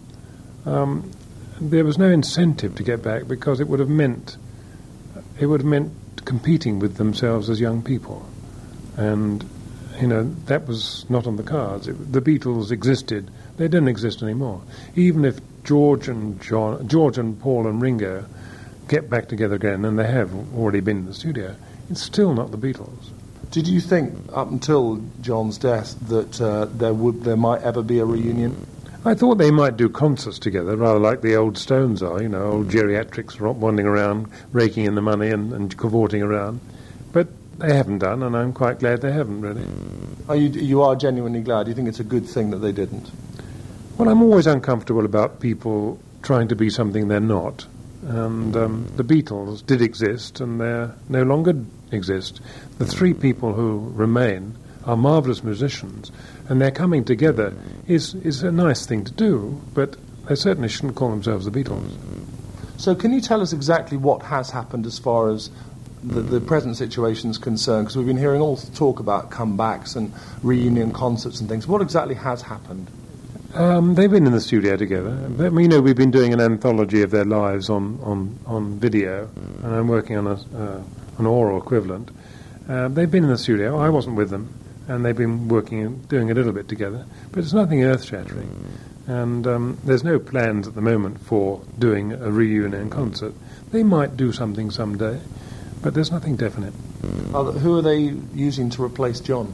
Um, 0.65 1.10
there 1.62 1.86
was 1.86 1.98
no 1.98 2.10
incentive 2.10 2.75
to 2.75 2.83
get 2.83 3.01
back 3.01 3.29
because 3.29 3.62
it 3.62 3.69
would 3.69 3.79
have 3.79 3.88
meant 3.88 4.36
it 5.39 5.45
would 5.45 5.62
have 5.62 5.69
meant 5.69 5.93
competing 6.25 6.79
with 6.79 6.97
themselves 6.97 7.49
as 7.49 7.59
young 7.59 7.81
people, 7.81 8.27
and 8.97 9.47
you 9.99 10.07
know 10.07 10.23
that 10.45 10.67
was 10.67 11.05
not 11.09 11.27
on 11.27 11.35
the 11.35 11.43
cards. 11.43 11.87
It, 11.87 12.11
the 12.11 12.21
Beatles 12.21 12.71
existed; 12.71 13.29
they 13.57 13.67
didn't 13.67 13.89
exist 13.89 14.21
anymore. 14.21 14.61
Even 14.95 15.25
if 15.25 15.39
George 15.63 16.07
and 16.07 16.41
John, 16.41 16.87
George 16.87 17.17
and 17.17 17.39
Paul 17.39 17.67
and 17.67 17.81
Ringo 17.81 18.25
get 18.87 19.09
back 19.09 19.27
together 19.27 19.55
again, 19.55 19.85
and 19.85 19.97
they 19.97 20.07
have 20.07 20.33
already 20.55 20.79
been 20.79 20.97
in 20.97 21.05
the 21.05 21.13
studio, 21.13 21.55
it's 21.89 22.01
still 22.01 22.33
not 22.33 22.51
the 22.51 22.57
Beatles. 22.57 23.11
Did 23.51 23.67
you 23.67 23.81
think 23.81 24.13
up 24.33 24.49
until 24.49 25.03
John's 25.21 25.57
death 25.57 25.95
that 26.07 26.39
uh, 26.39 26.65
there 26.65 26.93
would 26.93 27.23
there 27.23 27.35
might 27.35 27.61
ever 27.61 27.83
be 27.83 27.99
a 27.99 28.05
reunion? 28.05 28.65
I 29.03 29.15
thought 29.15 29.39
they 29.39 29.50
might 29.50 29.77
do 29.77 29.89
concerts 29.89 30.38
together, 30.38 30.77
rather 30.77 31.00
like 31.00 31.22
the 31.22 31.36
old 31.36 31.58
Stones 31.58 32.03
are, 32.03 32.22
you 32.22 32.29
know, 32.29 32.43
old 32.43 32.67
geriatrics 32.67 33.39
wandering 33.39 33.88
around, 33.88 34.27
raking 34.51 34.86
in 34.86 34.93
the 34.93 35.01
money 35.01 35.29
and, 35.29 35.51
and 35.53 35.75
cavorting 35.75 36.22
around. 36.22 36.60
But 37.12 37.27
they 37.58 37.74
haven't 37.74 38.00
done, 38.00 38.22
and 38.22 38.38
I'm 38.38 38.53
quite 38.53 38.79
glad 38.79 39.01
they 39.01 39.12
haven't, 39.12 39.41
really. 39.41 39.65
Are 40.29 40.36
you, 40.36 40.50
you 40.50 40.81
are 40.84 40.96
genuinely 40.96 41.41
glad? 41.41 41.67
You 41.67 41.74
think 41.74 41.88
it's 41.88 42.00
a 42.00 42.03
good 42.03 42.27
thing 42.27 42.51
that 42.51 42.58
they 42.58 42.72
didn't? 42.72 43.10
Well, 43.98 44.08
I'm 44.08 44.22
always 44.22 44.46
uncomfortable 44.46 45.05
about 45.05 45.39
people 45.39 46.00
trying 46.22 46.48
to 46.50 46.55
be 46.55 46.70
something 46.70 47.08
they're 47.08 47.20
not. 47.20 47.65
And 48.03 48.55
um, 48.55 48.88
the 48.96 49.03
Beatles 49.03 49.65
did 49.65 49.81
exist, 49.81 50.39
and 50.41 50.62
they 50.62 50.89
no 51.10 51.24
longer 51.24 51.53
exist. 51.91 52.39
The 52.77 52.86
three 52.86 53.13
people 53.13 53.53
who 53.53 53.91
remain 53.96 54.55
are 54.85 54.97
marvelous 54.97 55.43
musicians, 55.43 56.11
and 56.50 56.61
their 56.61 56.71
coming 56.71 57.03
together 57.03 57.53
is, 57.88 58.15
is 58.15 58.43
a 58.43 58.51
nice 58.51 58.85
thing 58.85 59.03
to 59.03 59.11
do, 59.11 59.61
but 59.73 59.95
they 60.27 60.35
certainly 60.35 60.69
shouldn't 60.69 60.95
call 60.95 61.09
themselves 61.09 61.45
the 61.45 61.51
Beatles. 61.51 61.91
So, 62.77 62.95
can 62.95 63.13
you 63.13 63.21
tell 63.21 63.41
us 63.41 63.53
exactly 63.53 63.97
what 63.97 64.23
has 64.23 64.50
happened 64.50 64.85
as 64.85 64.97
far 64.97 65.29
as 65.29 65.51
the, 66.03 66.21
the 66.21 66.41
present 66.41 66.77
situation 66.77 67.29
is 67.29 67.38
concerned? 67.38 67.85
Because 67.85 67.97
we've 67.97 68.07
been 68.07 68.17
hearing 68.17 68.41
all 68.41 68.57
talk 68.57 69.00
about 69.00 69.29
comebacks 69.29 69.95
and 69.95 70.11
reunion 70.41 70.91
concerts 70.91 71.39
and 71.39 71.50
things. 71.50 71.67
What 71.67 71.81
exactly 71.81 72.15
has 72.15 72.41
happened? 72.41 72.88
Um, 73.53 73.95
they've 73.95 74.09
been 74.09 74.25
in 74.25 74.31
the 74.31 74.41
studio 74.41 74.77
together. 74.77 75.11
But, 75.29 75.53
you 75.53 75.67
know, 75.67 75.81
we've 75.81 75.95
been 75.95 76.09
doing 76.09 76.33
an 76.33 76.39
anthology 76.39 77.01
of 77.01 77.11
their 77.11 77.25
lives 77.25 77.69
on, 77.69 78.00
on, 78.01 78.39
on 78.47 78.79
video, 78.79 79.29
and 79.35 79.75
I'm 79.75 79.88
working 79.88 80.17
on 80.17 80.25
a, 80.25 80.33
uh, 80.33 80.81
an 81.17 81.25
oral 81.25 81.57
equivalent. 81.57 82.09
Uh, 82.67 82.88
they've 82.88 83.11
been 83.11 83.25
in 83.25 83.29
the 83.29 83.38
studio. 83.38 83.77
I 83.77 83.89
wasn't 83.89 84.15
with 84.15 84.29
them 84.29 84.60
and 84.91 85.05
they've 85.05 85.15
been 85.15 85.48
working 85.48 85.81
and 85.81 86.10
doing 86.10 86.29
a 86.31 86.33
little 86.33 86.51
bit 86.51 86.67
together, 86.67 87.05
but 87.31 87.39
it's 87.39 87.53
nothing 87.53 87.83
earth-shattering. 87.83 88.79
And 89.07 89.48
um, 89.48 89.77
there's 89.86 90.03
no 90.03 90.19
plans 90.19 90.67
at 90.67 90.75
the 90.75 90.81
moment 90.81 91.21
for 91.21 91.62
doing 91.79 92.12
a 92.12 92.29
reunion 92.29 92.89
concert. 92.89 93.33
They 93.71 93.83
might 93.83 94.17
do 94.17 94.33
something 94.33 94.69
someday, 94.69 95.19
but 95.81 95.93
there's 95.93 96.12
nothing 96.12 96.36
definite. 96.36 96.74
Are, 97.33 97.45
who 97.45 97.77
are 97.77 97.81
they 97.81 98.13
using 98.36 98.69
to 98.71 98.83
replace 98.83 99.21
John? 99.21 99.53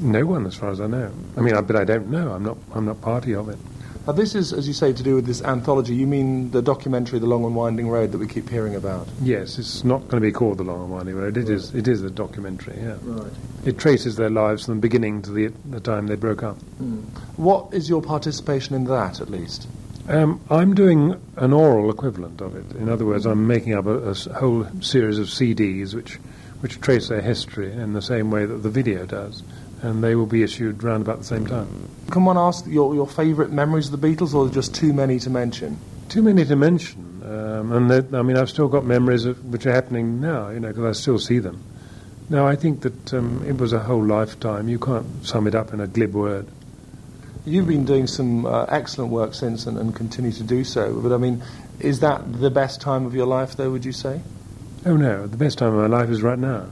No 0.00 0.26
one, 0.26 0.46
as 0.46 0.56
far 0.56 0.70
as 0.70 0.80
I 0.80 0.88
know. 0.88 1.12
I 1.36 1.40
mean, 1.40 1.54
I, 1.54 1.60
but 1.60 1.76
I 1.76 1.84
don't 1.84 2.08
know. 2.08 2.32
I'm 2.32 2.42
not. 2.42 2.58
I'm 2.74 2.84
not 2.84 3.00
party 3.00 3.34
of 3.34 3.48
it. 3.48 3.58
Now, 4.06 4.12
this 4.12 4.34
is, 4.34 4.52
as 4.52 4.68
you 4.68 4.74
say, 4.74 4.92
to 4.92 5.02
do 5.02 5.14
with 5.14 5.24
this 5.24 5.40
anthology. 5.42 5.94
You 5.94 6.06
mean 6.06 6.50
the 6.50 6.60
documentary, 6.60 7.18
The 7.18 7.26
Long 7.26 7.42
and 7.44 7.56
Winding 7.56 7.88
Road, 7.88 8.12
that 8.12 8.18
we 8.18 8.26
keep 8.26 8.50
hearing 8.50 8.74
about? 8.74 9.08
Yes, 9.22 9.58
it's 9.58 9.82
not 9.82 10.00
going 10.02 10.20
to 10.22 10.26
be 10.26 10.30
called 10.30 10.58
The 10.58 10.64
Long 10.64 10.82
and 10.82 10.90
Winding 10.90 11.16
Road. 11.16 11.38
It 11.38 11.44
right. 11.44 11.50
is. 11.50 11.74
It 11.74 11.88
is 11.88 12.02
a 12.02 12.10
documentary. 12.10 12.76
Yeah. 12.78 12.96
Right. 13.02 13.32
It 13.64 13.78
traces 13.78 14.16
their 14.16 14.28
lives 14.28 14.66
from 14.66 14.74
the 14.74 14.80
beginning 14.80 15.22
to 15.22 15.30
the, 15.30 15.46
the 15.70 15.80
time 15.80 16.06
they 16.06 16.16
broke 16.16 16.42
up. 16.42 16.58
Mm. 16.82 17.04
What 17.36 17.72
is 17.72 17.88
your 17.88 18.02
participation 18.02 18.74
in 18.74 18.84
that, 18.84 19.22
at 19.22 19.30
least? 19.30 19.68
Um, 20.06 20.38
I'm 20.50 20.74
doing 20.74 21.18
an 21.36 21.54
oral 21.54 21.90
equivalent 21.90 22.42
of 22.42 22.56
it. 22.56 22.76
In 22.76 22.90
other 22.90 23.06
words, 23.06 23.24
I'm 23.24 23.46
making 23.46 23.72
up 23.72 23.86
a, 23.86 24.10
a 24.10 24.14
whole 24.34 24.66
series 24.82 25.18
of 25.18 25.28
CDs 25.28 25.94
which, 25.94 26.16
which 26.60 26.78
trace 26.82 27.08
their 27.08 27.22
history 27.22 27.72
in 27.72 27.94
the 27.94 28.02
same 28.02 28.30
way 28.30 28.44
that 28.44 28.58
the 28.58 28.68
video 28.68 29.06
does 29.06 29.42
and 29.84 30.02
they 30.02 30.14
will 30.14 30.26
be 30.26 30.42
issued 30.42 30.82
round 30.82 31.02
about 31.02 31.18
the 31.18 31.24
same 31.24 31.46
time. 31.46 31.68
Can 32.10 32.24
one 32.24 32.38
ask 32.38 32.66
your, 32.66 32.94
your 32.94 33.06
favourite 33.06 33.50
memories 33.50 33.92
of 33.92 34.00
the 34.00 34.08
Beatles, 34.08 34.34
or 34.34 34.48
just 34.48 34.74
too 34.74 34.92
many 34.92 35.18
to 35.20 35.30
mention? 35.30 35.78
Too 36.08 36.22
many 36.22 36.44
to 36.46 36.56
mention. 36.56 37.22
Um, 37.22 37.72
and 37.72 38.16
I 38.16 38.22
mean, 38.22 38.36
I've 38.36 38.50
still 38.50 38.68
got 38.68 38.84
memories 38.84 39.24
of, 39.26 39.44
which 39.52 39.66
are 39.66 39.72
happening 39.72 40.20
now, 40.20 40.48
you 40.48 40.60
know, 40.60 40.68
because 40.68 40.98
I 40.98 41.00
still 41.00 41.18
see 41.18 41.38
them. 41.38 41.62
Now, 42.30 42.46
I 42.46 42.56
think 42.56 42.80
that 42.80 43.14
um, 43.14 43.44
it 43.46 43.58
was 43.58 43.74
a 43.74 43.78
whole 43.78 44.02
lifetime. 44.02 44.68
You 44.68 44.78
can't 44.78 45.06
sum 45.26 45.46
it 45.46 45.54
up 45.54 45.74
in 45.74 45.80
a 45.80 45.86
glib 45.86 46.14
word. 46.14 46.46
You've 47.44 47.68
been 47.68 47.84
doing 47.84 48.06
some 48.06 48.46
uh, 48.46 48.64
excellent 48.64 49.12
work 49.12 49.34
since 49.34 49.66
and, 49.66 49.76
and 49.76 49.94
continue 49.94 50.32
to 50.32 50.42
do 50.42 50.64
so. 50.64 50.98
But 51.00 51.12
I 51.12 51.18
mean, 51.18 51.42
is 51.80 52.00
that 52.00 52.40
the 52.40 52.50
best 52.50 52.80
time 52.80 53.04
of 53.04 53.14
your 53.14 53.26
life, 53.26 53.56
though, 53.56 53.70
would 53.70 53.84
you 53.84 53.92
say? 53.92 54.22
Oh, 54.86 54.96
no. 54.96 55.26
The 55.26 55.36
best 55.36 55.58
time 55.58 55.74
of 55.74 55.90
my 55.90 55.98
life 55.98 56.08
is 56.08 56.22
right 56.22 56.38
now 56.38 56.66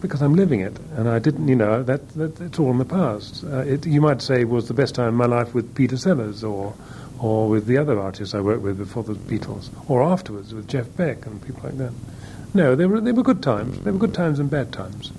because 0.00 0.22
I'm 0.22 0.34
living 0.34 0.60
it, 0.60 0.78
and 0.96 1.08
I 1.08 1.18
didn't, 1.18 1.48
you 1.48 1.56
know, 1.56 1.82
that, 1.82 2.08
that 2.10 2.40
it's 2.40 2.58
all 2.58 2.70
in 2.70 2.78
the 2.78 2.84
past. 2.84 3.44
Uh, 3.44 3.58
it, 3.58 3.86
you 3.86 4.00
might 4.00 4.22
say 4.22 4.44
was 4.44 4.68
the 4.68 4.74
best 4.74 4.94
time 4.94 5.08
of 5.08 5.14
my 5.14 5.26
life 5.26 5.54
with 5.54 5.74
Peter 5.74 5.96
Sellers 5.96 6.42
or 6.42 6.74
or 7.18 7.50
with 7.50 7.66
the 7.66 7.76
other 7.76 8.00
artists 8.00 8.34
I 8.34 8.40
worked 8.40 8.62
with 8.62 8.78
before 8.78 9.02
the 9.02 9.12
Beatles, 9.12 9.68
or 9.90 10.02
afterwards 10.02 10.54
with 10.54 10.66
Jeff 10.68 10.86
Beck 10.96 11.26
and 11.26 11.44
people 11.44 11.62
like 11.64 11.76
that. 11.76 11.92
No, 12.54 12.74
they 12.74 12.86
were 12.86 13.00
they 13.00 13.12
were 13.12 13.22
good 13.22 13.42
times. 13.42 13.78
They 13.80 13.90
were 13.90 13.98
good 13.98 14.14
times 14.14 14.38
and 14.38 14.50
bad 14.50 14.72
times, 14.72 15.12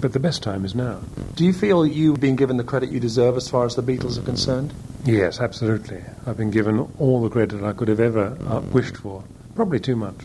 but 0.00 0.12
the 0.12 0.20
best 0.20 0.42
time 0.42 0.64
is 0.64 0.74
now. 0.74 1.00
Do 1.34 1.44
you 1.44 1.52
feel 1.52 1.86
you've 1.86 2.20
been 2.20 2.36
given 2.36 2.58
the 2.58 2.64
credit 2.64 2.90
you 2.90 3.00
deserve 3.00 3.36
as 3.36 3.48
far 3.48 3.64
as 3.64 3.74
the 3.74 3.82
Beatles 3.82 4.18
are 4.18 4.22
concerned? 4.22 4.74
Yes, 5.04 5.40
absolutely. 5.40 6.02
I've 6.26 6.36
been 6.36 6.50
given 6.50 6.80
all 6.98 7.22
the 7.22 7.30
credit 7.30 7.62
I 7.62 7.72
could 7.72 7.88
have 7.88 8.00
ever 8.00 8.36
uh, 8.46 8.60
wished 8.60 8.96
for. 8.96 9.24
Probably 9.54 9.80
too 9.80 9.96
much 9.96 10.16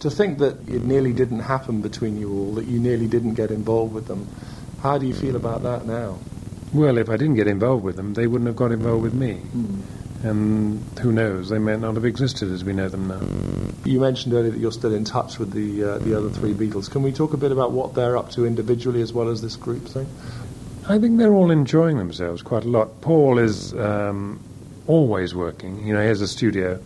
to 0.00 0.10
think 0.10 0.38
that 0.38 0.68
it 0.68 0.84
nearly 0.84 1.12
didn't 1.12 1.40
happen 1.40 1.80
between 1.80 2.18
you 2.18 2.32
all, 2.32 2.54
that 2.54 2.66
you 2.66 2.78
nearly 2.78 3.06
didn't 3.06 3.34
get 3.34 3.50
involved 3.50 3.94
with 3.94 4.06
them, 4.06 4.28
how 4.82 4.98
do 4.98 5.06
you 5.06 5.14
feel 5.14 5.36
about 5.36 5.62
that 5.62 5.86
now? 5.86 6.18
Well, 6.72 6.98
if 6.98 7.08
I 7.08 7.16
didn't 7.16 7.36
get 7.36 7.46
involved 7.46 7.84
with 7.84 7.96
them, 7.96 8.14
they 8.14 8.26
wouldn't 8.26 8.46
have 8.46 8.56
got 8.56 8.72
involved 8.72 9.02
with 9.02 9.14
me. 9.14 9.40
Mm. 9.54 9.82
And 10.24 10.98
who 10.98 11.12
knows, 11.12 11.48
they 11.48 11.58
may 11.58 11.76
not 11.76 11.94
have 11.94 12.04
existed 12.04 12.50
as 12.50 12.64
we 12.64 12.72
know 12.72 12.88
them 12.88 13.06
now. 13.06 13.20
You 13.84 14.00
mentioned 14.00 14.34
earlier 14.34 14.50
that 14.50 14.58
you're 14.58 14.72
still 14.72 14.94
in 14.94 15.04
touch 15.04 15.38
with 15.38 15.52
the, 15.52 15.84
uh, 15.84 15.98
the 15.98 16.16
other 16.16 16.30
three 16.30 16.52
Beatles. 16.52 16.90
Can 16.90 17.02
we 17.02 17.12
talk 17.12 17.32
a 17.32 17.36
bit 17.36 17.52
about 17.52 17.72
what 17.72 17.94
they're 17.94 18.16
up 18.16 18.30
to 18.32 18.46
individually 18.46 19.02
as 19.02 19.12
well 19.12 19.28
as 19.28 19.42
this 19.42 19.56
group 19.56 19.86
thing? 19.86 20.08
I 20.88 20.98
think 20.98 21.18
they're 21.18 21.34
all 21.34 21.50
enjoying 21.50 21.98
themselves 21.98 22.42
quite 22.42 22.64
a 22.64 22.68
lot. 22.68 23.00
Paul 23.00 23.38
is 23.38 23.74
um, 23.74 24.40
always 24.86 25.34
working. 25.34 25.86
You 25.86 25.94
know, 25.94 26.00
he 26.00 26.08
has 26.08 26.20
a 26.20 26.28
studio 26.28 26.80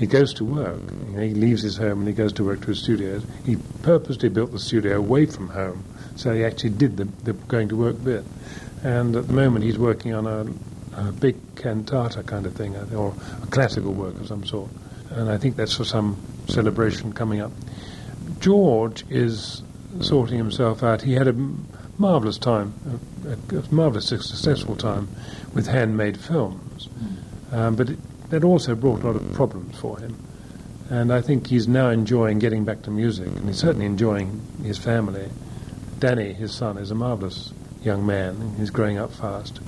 he 0.00 0.06
goes 0.06 0.32
to 0.32 0.46
work. 0.46 0.80
You 1.08 1.16
know, 1.16 1.20
he 1.20 1.34
leaves 1.34 1.60
his 1.60 1.76
home 1.76 1.98
and 1.98 2.08
he 2.08 2.14
goes 2.14 2.32
to 2.32 2.44
work 2.44 2.62
to 2.62 2.68
his 2.68 2.82
studio. 2.82 3.20
He 3.44 3.56
purposely 3.82 4.30
built 4.30 4.50
the 4.50 4.58
studio 4.58 4.96
away 4.96 5.26
from 5.26 5.48
home, 5.48 5.84
so 6.16 6.32
he 6.32 6.42
actually 6.42 6.70
did 6.70 6.96
the, 6.96 7.04
the 7.24 7.34
going 7.34 7.68
to 7.68 7.76
work 7.76 8.02
bit. 8.02 8.24
And 8.82 9.14
at 9.14 9.26
the 9.26 9.34
moment, 9.34 9.62
he's 9.62 9.76
working 9.76 10.14
on 10.14 10.26
a, 10.26 10.46
a 10.98 11.12
big 11.12 11.36
cantata 11.54 12.22
kind 12.22 12.46
of 12.46 12.54
thing, 12.54 12.74
or 12.94 13.14
a 13.42 13.46
classical 13.48 13.92
work 13.92 14.18
of 14.18 14.26
some 14.26 14.46
sort. 14.46 14.70
And 15.10 15.28
I 15.28 15.36
think 15.36 15.56
that's 15.56 15.76
for 15.76 15.84
some 15.84 16.16
celebration 16.48 17.12
coming 17.12 17.42
up. 17.42 17.52
George 18.38 19.04
is 19.10 19.62
sorting 20.00 20.38
himself 20.38 20.82
out. 20.82 21.02
He 21.02 21.12
had 21.12 21.28
a 21.28 21.34
marvelous 21.98 22.38
time, 22.38 22.72
a, 23.28 23.56
a 23.56 23.62
marvelous 23.70 24.06
successful 24.06 24.76
time 24.76 25.08
with 25.52 25.66
handmade 25.66 26.16
films. 26.18 26.88
Um, 27.52 27.76
but 27.76 27.90
it, 27.90 27.98
that 28.30 28.44
also 28.44 28.74
brought 28.74 29.02
a 29.02 29.06
lot 29.08 29.16
of 29.16 29.32
problems 29.34 29.78
for 29.78 29.98
him. 29.98 30.16
And 30.88 31.12
I 31.12 31.20
think 31.20 31.46
he's 31.46 31.68
now 31.68 31.90
enjoying 31.90 32.38
getting 32.40 32.64
back 32.64 32.82
to 32.82 32.90
music, 32.90 33.28
and 33.28 33.46
he's 33.46 33.58
certainly 33.58 33.86
enjoying 33.86 34.40
his 34.62 34.78
family. 34.78 35.28
Danny, 36.00 36.32
his 36.32 36.52
son, 36.52 36.78
is 36.78 36.90
a 36.90 36.94
marvelous 36.94 37.52
young 37.82 38.04
man. 38.06 38.54
He's 38.58 38.70
growing 38.70 38.98
up 38.98 39.12
fast. 39.12 39.60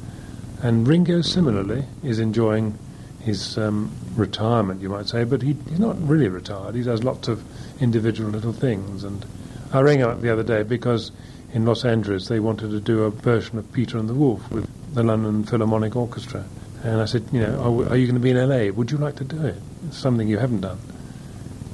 And 0.62 0.87
Ringo, 0.87 1.23
similarly, 1.23 1.85
is 2.02 2.19
enjoying 2.19 2.78
his 3.21 3.57
um, 3.57 3.90
retirement, 4.16 4.81
you 4.81 4.88
might 4.88 5.07
say, 5.07 5.25
but 5.25 5.42
he, 5.42 5.57
he's 5.69 5.78
not 5.78 5.97
really 6.09 6.28
retired. 6.28 6.75
He 6.75 6.83
does 6.83 7.04
lots 7.04 7.28
of 7.28 7.42
individual 7.81 8.31
little 8.31 8.52
things. 8.52 9.04
And 9.04 9.25
I 9.73 9.81
rang 9.81 10.02
up 10.02 10.21
the 10.21 10.33
other 10.33 10.42
day 10.42 10.64
because 10.64 11.12
in 11.52 11.64
Los 11.64 11.85
Angeles 11.85 12.28
they 12.28 12.40
wanted 12.40 12.71
to 12.71 12.81
do 12.81 13.04
a 13.04 13.11
version 13.11 13.59
of 13.59 13.73
Peter 13.73 13.99
and 13.99 14.09
the 14.09 14.14
Wolf 14.14 14.50
with 14.50 14.69
the 14.95 15.02
London 15.02 15.45
Philharmonic 15.45 15.95
Orchestra. 15.95 16.45
And 16.84 17.00
I 17.00 17.04
said, 17.04 17.24
you 17.32 17.40
know, 17.40 17.60
are, 17.60 17.90
are 17.90 17.96
you 17.96 18.06
going 18.06 18.14
to 18.14 18.20
be 18.20 18.30
in 18.30 18.36
LA? 18.36 18.72
Would 18.72 18.90
you 18.90 18.98
like 18.98 19.16
to 19.16 19.24
do 19.24 19.44
it? 19.46 19.56
It's 19.86 19.98
something 19.98 20.26
you 20.26 20.38
haven't 20.38 20.62
done. 20.62 20.78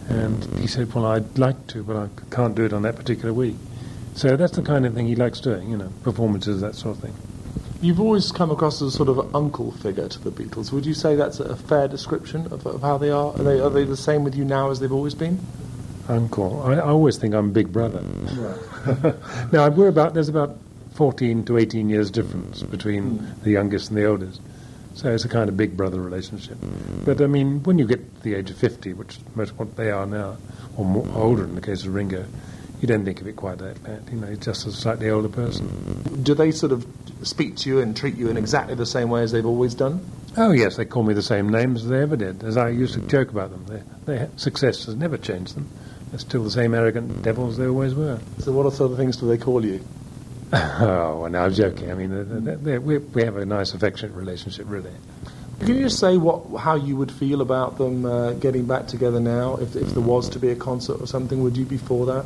And 0.08 0.42
he 0.58 0.66
said, 0.66 0.92
well, 0.94 1.06
I'd 1.06 1.38
like 1.38 1.66
to, 1.68 1.82
but 1.82 1.96
I 1.96 2.08
can't 2.30 2.54
do 2.54 2.64
it 2.64 2.72
on 2.72 2.82
that 2.82 2.96
particular 2.96 3.32
week. 3.32 3.56
So 4.14 4.36
that's 4.36 4.56
the 4.56 4.62
kind 4.62 4.84
of 4.84 4.94
thing 4.94 5.06
he 5.06 5.14
likes 5.16 5.40
doing, 5.40 5.70
you 5.70 5.76
know, 5.76 5.92
performances, 6.02 6.60
that 6.60 6.74
sort 6.74 6.96
of 6.96 7.02
thing. 7.02 7.14
You've 7.80 8.00
always 8.00 8.32
come 8.32 8.50
across 8.50 8.82
as 8.82 8.94
a 8.94 8.96
sort 8.96 9.08
of 9.08 9.34
uncle 9.36 9.70
figure 9.70 10.08
to 10.08 10.18
the 10.18 10.30
Beatles. 10.30 10.72
Would 10.72 10.84
you 10.84 10.94
say 10.94 11.14
that's 11.14 11.38
a 11.38 11.54
fair 11.56 11.86
description 11.86 12.52
of, 12.52 12.66
of 12.66 12.82
how 12.82 12.98
they 12.98 13.10
are? 13.10 13.32
Are 13.32 13.42
they, 13.42 13.60
are 13.60 13.70
they 13.70 13.84
the 13.84 13.96
same 13.96 14.24
with 14.24 14.34
you 14.34 14.44
now 14.44 14.70
as 14.70 14.80
they've 14.80 14.92
always 14.92 15.14
been? 15.14 15.38
Uncle. 16.08 16.62
I, 16.62 16.74
I 16.74 16.88
always 16.88 17.18
think 17.18 17.34
I'm 17.34 17.52
big 17.52 17.72
brother. 17.72 18.02
now, 19.52 19.68
we're 19.68 19.88
about, 19.88 20.14
there's 20.14 20.28
about 20.28 20.58
14 20.94 21.44
to 21.44 21.58
18 21.58 21.88
years 21.88 22.10
difference 22.10 22.62
between 22.62 23.18
mm. 23.20 23.42
the 23.42 23.50
youngest 23.50 23.90
and 23.90 23.98
the 23.98 24.06
oldest. 24.06 24.40
So 24.98 25.14
it's 25.14 25.24
a 25.24 25.28
kind 25.28 25.48
of 25.48 25.56
big 25.56 25.76
brother 25.76 26.00
relationship. 26.00 26.58
But 27.04 27.20
I 27.20 27.28
mean, 27.28 27.62
when 27.62 27.78
you 27.78 27.86
get 27.86 28.16
to 28.16 28.20
the 28.20 28.34
age 28.34 28.50
of 28.50 28.56
50, 28.56 28.94
which 28.94 29.20
most 29.36 29.56
what 29.56 29.76
they 29.76 29.92
are 29.92 30.06
now, 30.06 30.38
or 30.76 30.84
more, 30.84 31.06
older 31.14 31.44
in 31.44 31.54
the 31.54 31.60
case 31.60 31.84
of 31.84 31.94
Ringo, 31.94 32.24
you 32.80 32.88
don't 32.88 33.04
think 33.04 33.20
of 33.20 33.28
it 33.28 33.36
quite 33.36 33.58
that 33.58 33.80
that. 33.84 34.10
You 34.10 34.18
know, 34.18 34.26
he's 34.26 34.40
just 34.40 34.66
a 34.66 34.72
slightly 34.72 35.08
older 35.08 35.28
person. 35.28 36.02
Do 36.24 36.34
they 36.34 36.50
sort 36.50 36.72
of 36.72 36.84
speak 37.22 37.54
to 37.58 37.70
you 37.70 37.78
and 37.78 37.96
treat 37.96 38.16
you 38.16 38.28
in 38.28 38.36
exactly 38.36 38.74
the 38.74 38.86
same 38.86 39.08
way 39.08 39.22
as 39.22 39.30
they've 39.30 39.46
always 39.46 39.72
done? 39.72 40.04
Oh 40.36 40.50
yes, 40.50 40.76
they 40.76 40.84
call 40.84 41.04
me 41.04 41.14
the 41.14 41.22
same 41.22 41.48
names 41.48 41.84
as 41.84 41.90
they 41.90 42.02
ever 42.02 42.16
did. 42.16 42.42
As 42.42 42.56
I 42.56 42.70
used 42.70 42.94
to 42.94 43.00
joke 43.02 43.30
about 43.30 43.50
them, 43.52 43.84
their 44.04 44.28
success 44.34 44.86
has 44.86 44.96
never 44.96 45.16
changed 45.16 45.54
them. 45.54 45.68
They're 46.10 46.18
still 46.18 46.42
the 46.42 46.50
same 46.50 46.74
arrogant 46.74 47.22
devils 47.22 47.56
they 47.56 47.68
always 47.68 47.94
were. 47.94 48.18
So, 48.40 48.50
what 48.50 48.72
sort 48.72 48.90
of 48.90 48.96
things 48.96 49.16
do 49.16 49.28
they 49.28 49.38
call 49.38 49.64
you? 49.64 49.80
oh, 50.52 51.20
well, 51.20 51.30
no, 51.30 51.44
I'm 51.44 51.52
joking. 51.52 51.90
I 51.90 51.94
mean, 51.94 52.10
they're, 52.10 52.56
they're, 52.56 52.80
we, 52.80 52.98
we 52.98 53.22
have 53.22 53.36
a 53.36 53.44
nice, 53.44 53.74
affectionate 53.74 54.14
relationship, 54.14 54.64
really. 54.68 54.90
Can 55.60 55.74
you 55.74 55.82
just 55.82 55.98
say 55.98 56.16
what, 56.16 56.58
how 56.58 56.76
you 56.76 56.96
would 56.96 57.12
feel 57.12 57.42
about 57.42 57.76
them 57.76 58.06
uh, 58.06 58.32
getting 58.34 58.64
back 58.64 58.86
together 58.86 59.20
now? 59.20 59.56
If, 59.56 59.76
if 59.76 59.88
there 59.88 60.02
was 60.02 60.30
to 60.30 60.38
be 60.38 60.48
a 60.50 60.56
concert 60.56 61.02
or 61.02 61.06
something, 61.06 61.42
would 61.42 61.56
you 61.56 61.66
be 61.66 61.76
for 61.76 62.06
that? 62.06 62.24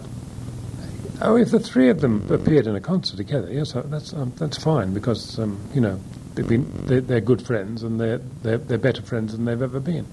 Oh, 1.20 1.36
if 1.36 1.50
the 1.50 1.58
three 1.58 1.88
of 1.88 2.00
them 2.00 2.30
appeared 2.30 2.66
in 2.66 2.76
a 2.76 2.80
concert 2.80 3.16
together, 3.16 3.50
yes, 3.50 3.74
uh, 3.74 3.82
that's 3.86 4.12
um, 4.12 4.32
that's 4.36 4.56
fine 4.56 4.92
because 4.92 5.38
um, 5.38 5.58
you 5.72 5.80
know 5.80 6.00
they've 6.34 6.48
been 6.48 6.68
they're, 6.86 7.00
they're, 7.00 7.20
good 7.20 7.40
friends 7.40 7.84
and 7.84 8.00
they're, 8.00 8.18
they're 8.42 8.58
they're 8.58 8.76
better 8.76 9.02
friends 9.02 9.30
than 9.32 9.44
they've 9.44 9.62
ever 9.62 9.78
been, 9.78 10.04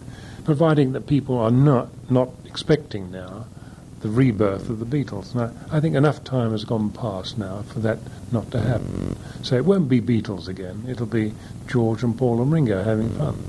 providing 0.46 0.92
that 0.92 1.08
people 1.08 1.40
are 1.40 1.50
not 1.50 1.90
not 2.12 2.30
expecting 2.46 3.10
now 3.10 3.48
the 4.02 4.10
rebirth 4.10 4.70
of 4.70 4.80
the 4.80 4.86
Beatles. 4.86 5.36
I, 5.36 5.52
I, 5.76 5.80
think 5.80 5.96
enough 5.96 6.24
time 6.24 6.52
has 6.52 6.64
gone 6.64 6.90
past 6.90 7.38
now 7.38 7.64
for 7.64 7.80
that 7.80 8.00
not 8.32 8.50
to 8.52 8.62
happen. 8.62 9.18
So 9.44 9.56
it 9.56 9.66
won't 9.66 9.90
be 9.90 10.02
Beatles 10.02 10.48
again. 10.48 10.86
It'll 10.88 11.06
be 11.06 11.34
George 11.68 12.04
and 12.04 12.18
Paul 12.18 12.42
and 12.42 12.52
Ringo 12.52 12.84
having 12.84 13.10
fun. 13.12 13.44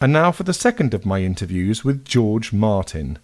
And 0.00 0.12
now 0.12 0.32
for 0.32 0.42
the 0.42 0.54
second 0.54 0.94
of 0.94 1.06
my 1.06 1.22
interviews 1.22 1.84
with 1.84 2.04
George 2.04 2.52
Martin, 2.52 3.18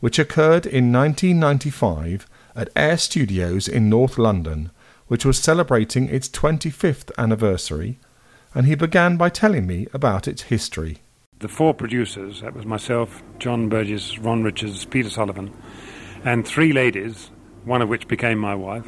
which 0.00 0.18
occurred 0.18 0.66
in 0.66 0.92
1995 0.92 2.26
at 2.54 2.70
Air 2.76 2.96
Studios 2.96 3.66
in 3.66 3.88
North 3.88 4.18
London, 4.18 4.70
which 5.08 5.24
was 5.24 5.38
celebrating 5.38 6.08
its 6.08 6.28
25th 6.28 7.10
anniversary, 7.18 7.98
and 8.54 8.66
he 8.66 8.74
began 8.74 9.16
by 9.16 9.28
telling 9.28 9.66
me 9.66 9.86
about 9.92 10.28
its 10.28 10.42
history. 10.42 10.98
The 11.40 11.48
four 11.48 11.72
producers, 11.72 12.42
that 12.42 12.54
was 12.54 12.66
myself, 12.66 13.22
John 13.38 13.70
Burgess, 13.70 14.18
Ron 14.18 14.42
Richards, 14.42 14.84
Peter 14.84 15.08
Sullivan, 15.08 15.50
and 16.22 16.46
three 16.46 16.74
ladies, 16.74 17.30
one 17.64 17.80
of 17.80 17.88
which 17.88 18.06
became 18.06 18.38
my 18.38 18.54
wife, 18.54 18.86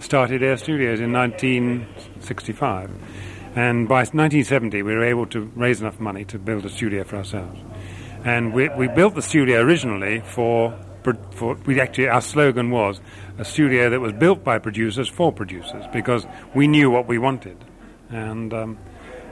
started 0.00 0.42
Air 0.42 0.58
Studios 0.58 1.00
in 1.00 1.14
1965. 1.14 2.90
And 3.56 3.88
by 3.88 4.00
1970, 4.00 4.82
we 4.82 4.94
were 4.94 5.02
able 5.02 5.24
to 5.28 5.50
raise 5.56 5.80
enough 5.80 5.98
money 5.98 6.26
to 6.26 6.38
build 6.38 6.66
a 6.66 6.68
studio 6.68 7.04
for 7.04 7.16
ourselves. 7.16 7.58
And 8.22 8.52
we, 8.52 8.68
we 8.68 8.86
built 8.88 9.14
the 9.14 9.22
studio 9.22 9.62
originally 9.62 10.20
for, 10.20 10.78
for, 11.30 11.54
we 11.64 11.80
actually, 11.80 12.08
our 12.08 12.20
slogan 12.20 12.70
was 12.70 13.00
a 13.38 13.46
studio 13.46 13.88
that 13.88 14.00
was 14.00 14.12
built 14.12 14.44
by 14.44 14.58
producers 14.58 15.08
for 15.08 15.32
producers, 15.32 15.86
because 15.90 16.26
we 16.54 16.68
knew 16.68 16.90
what 16.90 17.06
we 17.06 17.16
wanted. 17.16 17.56
And, 18.10 18.52
um, 18.52 18.78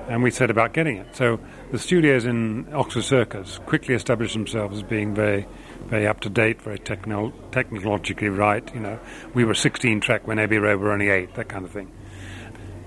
and 0.09 0.23
we 0.23 0.31
set 0.31 0.51
about 0.51 0.73
getting 0.73 0.97
it. 0.97 1.15
So 1.15 1.39
the 1.73 1.79
studios 1.79 2.27
in 2.27 2.73
Oxford 2.73 3.03
Circus 3.03 3.59
quickly 3.67 3.95
established 3.95 4.35
themselves 4.35 4.77
as 4.77 4.83
being 4.85 5.15
very 5.15 5.47
very 5.87 6.07
up 6.07 6.21
to 6.21 6.31
date, 6.31 6.63
very 6.63 6.79
techno- 6.79 7.33
technologically 7.51 8.29
right. 8.29 8.73
You 8.75 8.81
know, 8.81 9.01
we 9.35 9.45
were 9.45 9.55
16 9.55 10.01
track 10.01 10.27
when 10.27 10.39
Abbey 10.39 10.59
Road 10.59 10.81
were 10.81 10.93
only 10.93 11.09
eight, 11.09 11.35
that 11.35 11.49
kind 11.49 11.65
of 11.65 11.71
thing. 11.71 11.91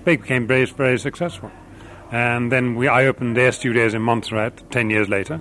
They 0.04 0.16
became 0.16 0.46
very, 0.46 0.64
very 0.64 0.98
successful. 0.98 1.50
And 2.10 2.50
then 2.50 2.76
we, 2.76 2.88
I 2.88 3.06
opened 3.06 3.36
Air 3.36 3.52
Studios 3.52 3.94
in 3.94 4.02
Montserrat 4.02 4.70
10 4.70 4.90
years 4.90 5.08
later, 5.08 5.40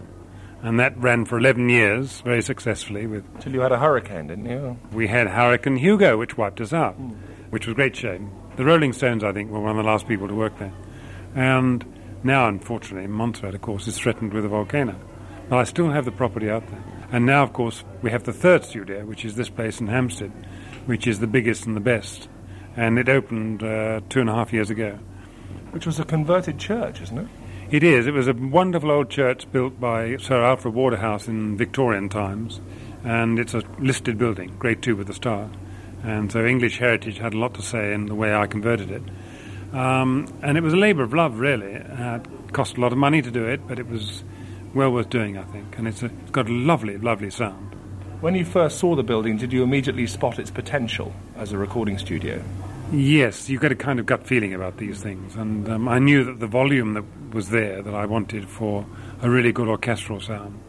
and 0.63 0.79
that 0.79 0.97
ran 0.97 1.25
for 1.25 1.37
11 1.37 1.69
years 1.69 2.21
very 2.21 2.41
successfully. 2.41 3.05
With 3.05 3.23
Till 3.39 3.53
you 3.53 3.61
had 3.61 3.71
a 3.71 3.79
hurricane, 3.79 4.27
didn't 4.27 4.47
you? 4.47 4.77
We 4.91 5.07
had 5.07 5.27
Hurricane 5.27 5.77
Hugo, 5.77 6.17
which 6.17 6.37
wiped 6.37 6.59
us 6.61 6.73
out, 6.73 6.99
mm. 6.99 7.15
which 7.51 7.67
was 7.67 7.73
a 7.73 7.75
great 7.75 7.95
shame. 7.95 8.31
The 8.55 8.65
Rolling 8.65 8.93
Stones, 8.93 9.23
I 9.23 9.31
think, 9.31 9.51
were 9.51 9.59
one 9.59 9.71
of 9.71 9.77
the 9.77 9.83
last 9.83 10.07
people 10.07 10.27
to 10.27 10.33
work 10.33 10.57
there. 10.57 10.73
And 11.35 11.85
now, 12.25 12.47
unfortunately, 12.47 13.07
Montserrat, 13.07 13.55
of 13.55 13.61
course, 13.61 13.87
is 13.87 13.97
threatened 13.97 14.33
with 14.33 14.45
a 14.45 14.49
volcano. 14.49 14.99
But 15.47 15.59
I 15.59 15.63
still 15.63 15.91
have 15.91 16.05
the 16.05 16.11
property 16.11 16.49
out 16.49 16.67
there. 16.67 16.83
And 17.11 17.25
now, 17.25 17.43
of 17.43 17.53
course, 17.53 17.83
we 18.01 18.09
have 18.09 18.23
the 18.23 18.33
third 18.33 18.65
studio, 18.65 19.05
which 19.05 19.23
is 19.23 19.35
this 19.35 19.49
place 19.49 19.79
in 19.79 19.87
Hampstead, 19.87 20.31
which 20.87 21.05
is 21.05 21.19
the 21.19 21.27
biggest 21.27 21.67
and 21.67 21.75
the 21.75 21.81
best. 21.81 22.27
And 22.75 22.97
it 22.97 23.09
opened 23.09 23.61
uh, 23.61 24.01
two 24.09 24.21
and 24.21 24.29
a 24.29 24.33
half 24.33 24.51
years 24.51 24.71
ago. 24.71 24.97
Which 25.69 25.85
was 25.85 25.99
a 25.99 26.03
converted 26.03 26.57
church, 26.57 26.99
isn't 27.01 27.17
it? 27.17 27.27
It 27.69 27.83
is. 27.83 28.07
It 28.07 28.13
was 28.13 28.27
a 28.27 28.33
wonderful 28.33 28.89
old 28.89 29.09
church 29.09 29.51
built 29.51 29.79
by 29.79 30.17
Sir 30.17 30.43
Alfred 30.43 30.73
Waterhouse 30.73 31.27
in 31.27 31.57
Victorian 31.57 32.09
times. 32.09 32.59
And 33.03 33.37
it's 33.37 33.53
a 33.53 33.61
listed 33.77 34.17
building, 34.17 34.55
grade 34.57 34.81
two 34.81 34.95
with 34.95 35.09
a 35.09 35.13
star. 35.13 35.51
And 36.03 36.31
so 36.31 36.43
English 36.43 36.79
heritage 36.79 37.19
had 37.19 37.35
a 37.35 37.37
lot 37.37 37.53
to 37.53 37.61
say 37.61 37.93
in 37.93 38.07
the 38.07 38.15
way 38.15 38.33
I 38.33 38.47
converted 38.47 38.89
it. 38.89 39.03
Um, 39.73 40.27
and 40.41 40.57
it 40.57 40.61
was 40.61 40.73
a 40.73 40.77
labour 40.77 41.03
of 41.03 41.13
love, 41.13 41.39
really. 41.39 41.75
Uh, 41.75 42.17
it 42.17 42.53
cost 42.53 42.77
a 42.77 42.81
lot 42.81 42.91
of 42.91 42.97
money 42.97 43.21
to 43.21 43.31
do 43.31 43.45
it, 43.45 43.67
but 43.67 43.79
it 43.79 43.87
was 43.87 44.23
well 44.73 44.91
worth 44.91 45.09
doing, 45.09 45.37
I 45.37 45.43
think. 45.43 45.77
And 45.77 45.87
it's, 45.87 46.01
a, 46.01 46.05
it's 46.05 46.31
got 46.31 46.47
a 46.47 46.53
lovely, 46.53 46.97
lovely 46.97 47.29
sound. 47.29 47.73
When 48.21 48.35
you 48.35 48.45
first 48.45 48.79
saw 48.79 48.95
the 48.95 49.03
building, 49.03 49.37
did 49.37 49.51
you 49.51 49.63
immediately 49.63 50.07
spot 50.07 50.39
its 50.39 50.49
potential 50.49 51.13
as 51.35 51.51
a 51.51 51.57
recording 51.57 51.97
studio? 51.97 52.43
Yes, 52.91 53.49
you 53.49 53.59
get 53.59 53.71
a 53.71 53.75
kind 53.75 53.99
of 53.99 54.05
gut 54.05 54.25
feeling 54.25 54.53
about 54.53 54.77
these 54.77 55.01
things, 55.01 55.35
and 55.35 55.67
um, 55.67 55.87
I 55.87 55.99
knew 55.99 56.23
that 56.23 56.39
the 56.39 56.47
volume 56.47 56.93
that 56.93 57.03
was 57.33 57.49
there 57.49 57.81
that 57.81 57.93
I 57.93 58.05
wanted 58.05 58.47
for 58.47 58.85
a 59.21 59.29
really 59.29 59.51
good 59.51 59.67
orchestral 59.67 60.21
sound. 60.21 60.59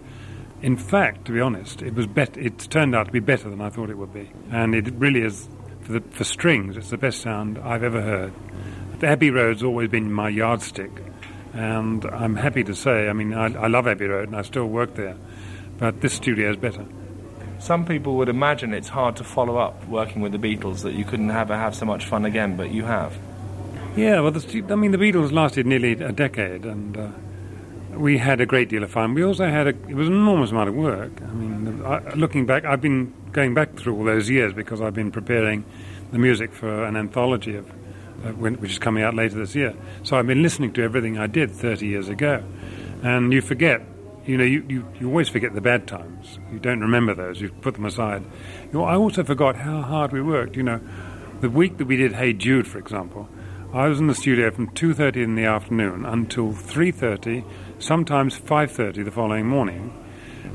In 0.63 0.77
fact, 0.77 1.27
to 1.27 1.33
be 1.33 1.41
honest, 1.41 1.83
it 1.83 1.95
was 1.95 2.07
bet- 2.07 2.37
It 2.37 2.59
turned 2.71 2.95
out 2.95 3.07
to 3.07 3.13
be 3.13 3.21
better 3.21 3.51
than 3.51 3.61
I 3.61 3.69
thought 3.69 3.91
it 3.91 3.99
would 3.99 4.15
be, 4.15 4.31
and 4.51 4.75
it 4.75 4.93
really 4.95 5.21
is 5.21 5.49
for, 5.83 5.93
the, 5.93 6.01
for 6.01 6.25
strings. 6.25 6.77
It's 6.77 6.91
the 6.91 6.97
best 6.97 7.21
sound 7.21 7.59
I've 7.59 7.85
ever 7.85 8.01
heard. 8.01 8.33
The 8.99 9.09
Abbey 9.09 9.29
Road's 9.29 9.63
always 9.63 9.91
been 9.91 10.11
my 10.11 10.31
yardstick, 10.31 10.91
and 11.53 12.03
I'm 12.07 12.35
happy 12.35 12.65
to 12.65 12.75
say, 12.75 13.11
I 13.11 13.13
mean, 13.13 13.35
I, 13.35 13.53
I 13.55 13.67
love 13.67 13.87
Abbey 13.87 14.07
Road 14.07 14.29
and 14.29 14.37
I 14.37 14.41
still 14.41 14.65
work 14.65 14.95
there, 14.95 15.17
but 15.79 16.01
this 16.01 16.15
studio 16.15 16.51
is 16.51 16.57
better. 16.57 16.87
Some 17.59 17.85
people 17.85 18.17
would 18.17 18.31
imagine 18.31 18.73
it's 18.73 18.89
hard 18.89 19.17
to 19.17 19.25
follow 19.25 19.59
up 19.59 19.87
working 19.87 20.23
with 20.23 20.33
the 20.33 20.39
Beatles, 20.39 20.81
that 20.81 20.95
you 20.95 21.05
couldn't 21.05 21.31
ever 21.31 21.55
have 21.55 21.75
so 21.75 21.85
much 21.85 22.07
fun 22.07 22.25
again, 22.25 22.57
but 22.57 22.71
you 22.71 22.85
have. 22.85 23.15
Yeah, 23.97 24.21
well, 24.21 24.31
the, 24.31 24.65
I 24.71 24.77
mean, 24.77 24.93
the 24.93 24.99
Beatles 24.99 25.31
lasted 25.31 25.67
nearly 25.67 25.93
a 25.93 26.13
decade, 26.13 26.65
and 26.65 26.97
uh, 26.97 27.09
we 27.99 28.17
had 28.17 28.41
a 28.41 28.47
great 28.47 28.71
deal 28.71 28.83
of 28.83 28.91
fun. 28.91 29.13
We 29.13 29.25
also 29.25 29.47
had 29.47 29.67
a, 29.67 29.71
it 29.71 29.95
was 29.95 30.09
an 30.09 30.15
enormous 30.15 30.53
amount 30.53 30.71
of 30.71 30.75
work. 30.75 31.13
I 31.21 31.33
mean, 31.35 31.85
I, 31.85 32.15
looking 32.15 32.47
back, 32.47 32.65
I've 32.65 32.81
been 32.81 33.13
going 33.33 33.53
back 33.53 33.77
through 33.77 33.95
all 33.95 34.05
those 34.05 34.31
years 34.31 34.55
because 34.55 34.81
I've 34.81 34.95
been 34.95 35.11
preparing 35.11 35.67
the 36.13 36.19
music 36.19 36.55
for 36.55 36.85
an 36.87 36.97
anthology 36.97 37.57
of 37.57 37.71
Uh, 38.25 38.31
which 38.31 38.71
is 38.71 38.79
coming 38.79 39.05
out 39.05 39.15
later 39.15 39.37
this 39.37 39.55
year. 39.55 39.75
So 40.03 40.17
I've 40.17 40.27
been 40.27 40.43
listening 40.43 40.73
to 40.73 40.83
everything 40.83 41.19
I 41.19 41.27
did 41.27 41.51
30 41.51 41.87
years 41.87 42.09
ago. 42.09 42.43
And 43.03 43.33
you 43.33 43.43
forget, 43.43 43.83
you 44.25 44.39
know, 44.39 44.45
you, 44.45 44.65
you, 44.69 44.89
you 44.99 45.09
always 45.09 45.29
forget 45.29 45.55
the 45.55 45.61
bad 45.61 45.87
times. 45.87 46.39
You 46.51 46.59
don't 46.59 46.81
remember 46.81 47.15
those, 47.15 47.41
you 47.41 47.51
put 47.51 47.75
them 47.75 47.85
aside. 47.85 48.25
You 48.65 48.73
know, 48.73 48.85
I 48.85 48.97
also 48.97 49.23
forgot 49.23 49.57
how 49.57 49.83
hard 49.83 50.13
we 50.13 50.23
worked. 50.23 50.57
You 50.57 50.63
know, 50.63 50.81
the 51.41 51.51
week 51.51 51.77
that 51.77 51.85
we 51.85 51.97
did 51.97 52.15
Hey 52.15 52.33
Jude, 52.33 52.67
for 52.67 52.79
example, 52.79 53.29
I 53.75 53.87
was 53.89 54.01
in 54.01 54.07
the 54.07 54.15
studio 54.15 54.51
from 54.51 54.71
2.30 54.71 55.17
in 55.17 55.35
the 55.35 55.45
afternoon 55.45 56.07
until 56.07 56.53
3.30, 56.53 57.45
sometimes 57.79 58.41
5.30 58.41 59.05
the 59.05 59.11
following 59.11 59.47
morning. 59.47 59.93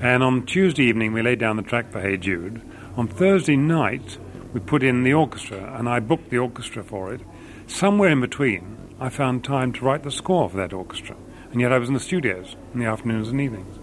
And 0.02 0.24
on 0.24 0.48
Tuesday 0.48 0.86
evening, 0.86 1.14
we 1.14 1.22
laid 1.22 1.40
down 1.40 1.58
the 1.58 1.62
track 1.62 1.92
for 1.92 2.02
Hey 2.02 2.18
Jude. 2.18 2.62
On 2.98 3.08
Thursday 3.08 3.56
night, 3.56 4.18
we 4.54 4.60
put 4.60 4.84
in 4.84 5.04
the 5.04 5.14
orchestra, 5.14 5.76
and 5.78 5.88
I 5.88 6.00
booked 6.00 6.30
the 6.30 6.38
orchestra 6.38 6.84
for 6.84 7.14
it. 7.14 7.22
Somewhere 7.68 8.10
in 8.10 8.22
between, 8.22 8.78
I 9.00 9.10
found 9.10 9.44
time 9.44 9.72
to 9.74 9.86
write 9.86 10.04
the 10.04 10.12
score 10.12 10.50
for 10.50 10.58
that 10.58 10.74
orchestra. 10.74 11.16
and 11.52 11.60
yet 11.60 11.72
I 11.74 11.78
was 11.78 11.90
in 11.90 11.94
the 11.94 12.00
studios 12.00 12.56
in 12.74 12.80
the 12.80 12.86
afternoons 12.86 13.28
and 13.28 13.42
evenings. 13.42 13.78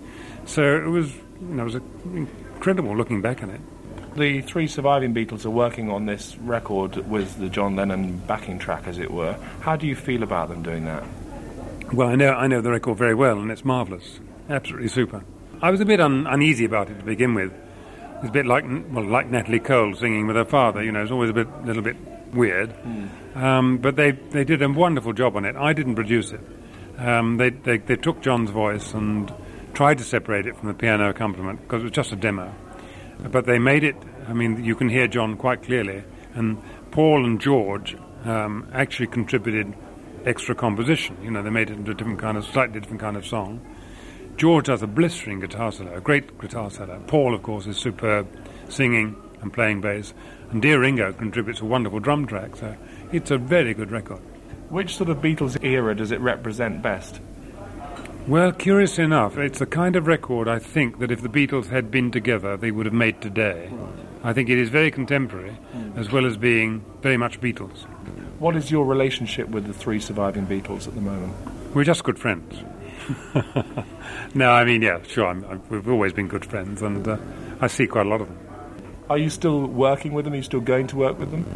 So 0.46 0.62
it 0.76 0.88
was, 0.88 1.14
you 1.40 1.48
know, 1.54 1.62
it 1.66 1.74
was 1.74 1.74
incredible 2.54 2.96
looking 2.96 3.20
back 3.20 3.42
on 3.42 3.50
it. 3.50 3.61
The 4.16 4.40
three 4.40 4.66
surviving 4.66 5.14
Beatles 5.14 5.44
are 5.44 5.50
working 5.50 5.90
on 5.90 6.07
this 6.07 6.37
record 6.38 7.09
with 7.09 7.38
the 7.38 7.48
John 7.48 7.76
Lennon 7.76 8.18
backing 8.26 8.59
track, 8.59 8.87
as 8.87 8.98
it 8.98 9.11
were. 9.11 9.37
How 9.61 9.76
do 9.76 9.87
you 9.87 9.94
feel 9.94 10.22
about 10.22 10.48
them 10.48 10.62
doing 10.62 10.87
that? 10.87 11.04
Well, 11.92 12.09
I 12.09 12.16
know 12.16 12.33
I 12.35 12.46
know 12.46 12.61
the 12.61 12.70
record 12.70 12.98
very 12.98 13.14
well, 13.14 13.38
and 13.38 13.50
it's 13.50 13.64
marvellous, 13.64 14.18
absolutely 14.48 14.88
super. 14.88 15.22
I 15.61 15.70
was 15.70 15.81
a 15.81 15.85
bit 15.85 16.00
un- 16.00 16.26
uneasy 16.26 16.64
about 16.64 16.90
it 16.90 16.98
to 16.98 17.04
begin 17.04 17.35
with. 17.35 17.52
It's 18.20 18.28
a 18.28 18.33
bit 18.33 18.46
like 18.46 18.64
well, 18.64 19.04
like 19.04 19.31
Natalie 19.31 19.61
Cole 19.61 19.94
singing 19.94 20.26
with 20.26 20.37
her 20.37 20.44
father. 20.44 20.83
You 20.83 20.92
know, 20.92 21.02
it's 21.02 21.12
always 21.12 21.31
a 21.31 21.35
bit, 21.35 21.48
little 21.64 21.83
bit 21.83 21.96
weird. 22.35 22.70
Mm. 22.83 23.37
Um, 23.37 23.78
but 23.78 23.96
they 23.96 24.12
they 24.12 24.44
did 24.44 24.62
a 24.62 24.68
wonderful 24.68 25.12
job 25.12 25.37
on 25.37 25.44
it. 25.44 25.57
I 25.57 25.72
didn't 25.72 25.94
produce 25.94 26.33
it. 26.33 26.40
Um, 26.98 27.37
they, 27.37 27.50
they 27.50 27.78
they 27.78 27.96
took 27.96 28.20
John's 28.20 28.50
voice 28.50 28.92
and 28.92 29.33
tried 29.72 29.98
to 29.98 30.04
separate 30.04 30.46
it 30.46 30.57
from 30.57 30.68
the 30.68 30.74
piano 30.74 31.09
accompaniment 31.09 31.62
because 31.62 31.83
it 31.83 31.85
was 31.85 31.92
just 31.92 32.12
a 32.12 32.16
demo. 32.16 32.52
But 33.20 33.46
they 33.46 33.59
made 33.59 33.85
it. 33.85 33.96
I 34.26 34.33
mean, 34.33 34.64
you 34.64 34.74
can 34.74 34.88
hear 34.88 35.07
John 35.07 35.37
quite 35.37 35.62
clearly, 35.62 36.02
and 36.35 36.61
Paul 36.90 37.24
and 37.24 37.40
George 37.40 37.96
um, 38.24 38.68
actually 38.72 39.07
contributed 39.07 39.74
extra 40.24 40.54
composition. 40.54 41.16
You 41.22 41.31
know, 41.31 41.42
they 41.42 41.50
made 41.50 41.70
it 41.70 41.74
into 41.74 41.92
a 41.92 41.94
different 41.94 42.18
kind 42.18 42.37
of, 42.37 42.44
slightly 42.44 42.81
different 42.81 43.00
kind 43.00 43.16
of 43.16 43.26
song. 43.26 43.64
George 44.38 44.66
does 44.66 44.83
a 44.83 44.87
blistering 44.87 45.40
guitar 45.40 45.72
solo, 45.72 45.96
a 45.96 46.01
great 46.01 46.38
guitar 46.38 46.70
solo. 46.70 47.03
Paul, 47.09 47.35
of 47.35 47.42
course, 47.42 47.66
is 47.66 47.77
superb, 47.77 48.29
singing 48.68 49.16
and 49.42 49.53
playing 49.53 49.81
bass. 49.81 50.14
And 50.53 50.62
Dear 50.62 50.81
Ringo 50.81 51.12
contributes 51.12 51.61
a 51.61 51.64
wonderful 51.64 51.98
drum 51.98 52.24
track, 52.24 52.55
so 52.55 52.77
it's 53.11 53.33
a 53.33 53.37
very 53.37 53.74
good 53.74 53.90
record. 53.90 54.20
Which 54.68 54.96
sort 54.96 55.11
of 55.11 55.16
Beatles 55.16 55.62
era 55.64 55.92
does 55.96 56.12
it 56.12 56.20
represent 56.20 56.83
best? 56.83 57.20
Well, 58.29 58.53
curiously 58.53 59.03
enough, 59.03 59.37
it's 59.38 59.59
the 59.59 59.66
kind 59.66 59.96
of 59.96 60.07
record 60.07 60.46
I 60.46 60.61
think 60.61 61.01
that 61.01 61.11
if 61.11 61.20
the 61.20 61.29
Beatles 61.29 61.66
had 61.70 61.90
been 61.90 62.12
together, 62.12 62.57
they 62.57 62.70
would 62.70 62.87
have 62.87 62.94
made 62.94 63.20
today. 63.20 63.68
Right. 63.72 63.92
I 64.22 64.33
think 64.35 64.51
it 64.51 64.59
is 64.59 64.68
very 64.68 64.92
contemporary, 64.92 65.57
mm. 65.74 65.98
as 65.98 66.12
well 66.12 66.27
as 66.27 66.37
being 66.37 66.85
very 67.03 67.16
much 67.16 67.40
Beatles. 67.40 67.87
What 68.38 68.55
is 68.55 68.70
your 68.70 68.85
relationship 68.85 69.48
with 69.48 69.66
the 69.66 69.74
three 69.74 69.98
surviving 69.98 70.46
Beatles 70.46 70.87
at 70.87 70.94
the 70.94 71.01
moment? 71.01 71.35
We're 71.74 71.85
just 71.85 72.05
good 72.05 72.20
friends. 72.20 72.62
no, 74.35 74.51
I 74.51 74.64
mean, 74.64 74.83
yeah, 74.83 75.03
sure. 75.03 75.27
I'm, 75.27 75.44
I'm, 75.44 75.62
we've 75.68 75.88
always 75.88 76.12
been 76.12 76.29
good 76.29 76.44
friends, 76.44 76.83
and 76.83 77.07
uh, 77.07 77.16
I 77.61 77.66
see 77.66 77.87
quite 77.87 78.07
a 78.07 78.09
lot 78.09 78.21
of 78.21 78.29
them. 78.29 78.38
Are 79.11 79.18
you 79.18 79.31
still 79.31 79.66
working 79.66 80.12
with 80.12 80.25
them? 80.25 80.35
Are 80.35 80.37
you 80.37 80.42
still 80.42 80.61
going 80.61 80.87
to 80.88 80.97
work 80.97 81.18
with 81.18 81.31
them? 81.31 81.47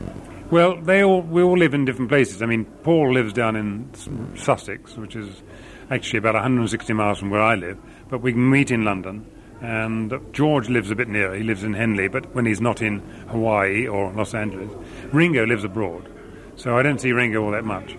Well, 0.51 0.81
they 0.81 1.03
all 1.03 1.23
we 1.23 1.43
all 1.43 1.57
live 1.57 1.75
in 1.75 1.85
different 1.85 2.11
places. 2.11 2.43
I 2.43 2.47
mean, 2.47 2.65
Paul 2.65 3.15
lives 3.15 3.33
down 3.33 3.57
in 3.57 3.91
Sussex, 4.37 4.97
which 4.97 5.17
is 5.17 5.43
actually 5.91 6.19
about 6.19 6.35
160 6.35 6.93
miles 6.93 7.19
from 7.19 7.31
where 7.31 7.43
I 7.43 7.55
live, 7.55 7.79
but 8.09 8.23
we 8.23 8.33
can 8.33 8.51
meet 8.51 8.71
in 8.71 8.85
London. 8.85 9.27
And 9.61 10.12
George 10.33 10.69
lives 10.69 10.91
a 10.91 10.97
bit 10.97 11.09
nearer. 11.09 11.35
He 11.37 11.45
lives 11.45 11.62
in 11.62 11.73
Henley, 11.73 12.09
but 12.09 12.35
when 12.35 12.47
he's 12.47 12.61
not 12.61 12.83
in 12.83 12.99
Hawaii 13.29 13.87
or 13.87 14.12
Los 14.12 14.35
Angeles, 14.35 14.71
Ringo 15.12 15.47
lives 15.47 15.62
abroad. 15.62 16.09
So 16.57 16.77
I 16.77 16.83
don't 16.83 17.01
see 17.01 17.12
Ringo 17.12 17.45
all 17.45 17.53
that 17.53 17.65
much. 17.65 17.97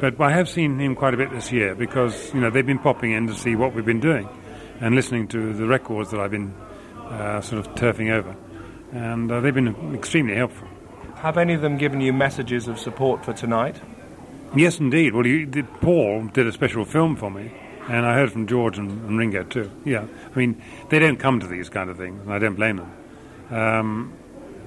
But 0.00 0.20
I 0.20 0.32
have 0.32 0.48
seen 0.48 0.78
him 0.78 0.94
quite 0.94 1.14
a 1.14 1.16
bit 1.16 1.30
this 1.30 1.52
year 1.52 1.74
because 1.74 2.32
you 2.34 2.40
know 2.40 2.50
they've 2.50 2.66
been 2.66 2.78
popping 2.78 3.12
in 3.12 3.26
to 3.28 3.34
see 3.34 3.56
what 3.56 3.74
we've 3.74 3.86
been 3.86 4.00
doing 4.00 4.28
and 4.80 4.94
listening 4.94 5.28
to 5.28 5.52
the 5.52 5.66
records 5.66 6.10
that 6.10 6.20
I've 6.20 6.30
been 6.30 6.54
uh, 7.08 7.40
sort 7.40 7.66
of 7.66 7.74
turfing 7.74 8.10
over, 8.10 8.36
and 8.92 9.30
uh, 9.30 9.40
they've 9.40 9.54
been 9.54 9.94
extremely 9.94 10.34
helpful. 10.34 10.68
Have 11.16 11.36
any 11.36 11.54
of 11.54 11.62
them 11.62 11.78
given 11.78 12.00
you 12.00 12.12
messages 12.12 12.68
of 12.68 12.78
support 12.78 13.24
for 13.24 13.32
tonight? 13.32 13.80
Yes, 14.54 14.78
indeed. 14.78 15.14
Well, 15.14 15.24
did, 15.24 15.66
Paul 15.80 16.28
did 16.28 16.46
a 16.46 16.52
special 16.52 16.84
film 16.84 17.16
for 17.16 17.30
me, 17.30 17.52
and 17.88 18.06
I 18.06 18.14
heard 18.14 18.32
from 18.32 18.46
George 18.46 18.78
and, 18.78 18.90
and, 18.90 19.18
Ringo 19.18 19.42
too. 19.42 19.70
Yeah, 19.84 20.06
I 20.32 20.38
mean, 20.38 20.62
they 20.90 20.98
don't 20.98 21.18
come 21.18 21.40
to 21.40 21.46
these 21.46 21.68
kind 21.68 21.90
of 21.90 21.96
things, 21.96 22.22
and 22.22 22.32
I 22.32 22.38
don't 22.38 22.54
blame 22.54 22.76
them. 22.76 22.92
Um, 23.50 24.12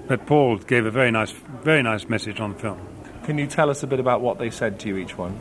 but 0.08 0.26
Paul 0.26 0.58
gave 0.58 0.86
a 0.86 0.92
very 0.92 1.12
nice, 1.12 1.32
very 1.64 1.82
nice 1.84 2.10
message 2.10 2.40
on 2.40 2.56
film. 2.56 2.86
Can 3.24 3.38
you 3.38 3.48
tell 3.48 3.70
us 3.70 3.84
a 3.84 3.88
bit 3.88 4.00
about 4.00 4.22
what 4.22 4.40
they 4.40 4.50
said 4.50 4.80
to 4.82 4.90
you, 4.90 4.98
each 4.98 5.18
one? 5.18 5.38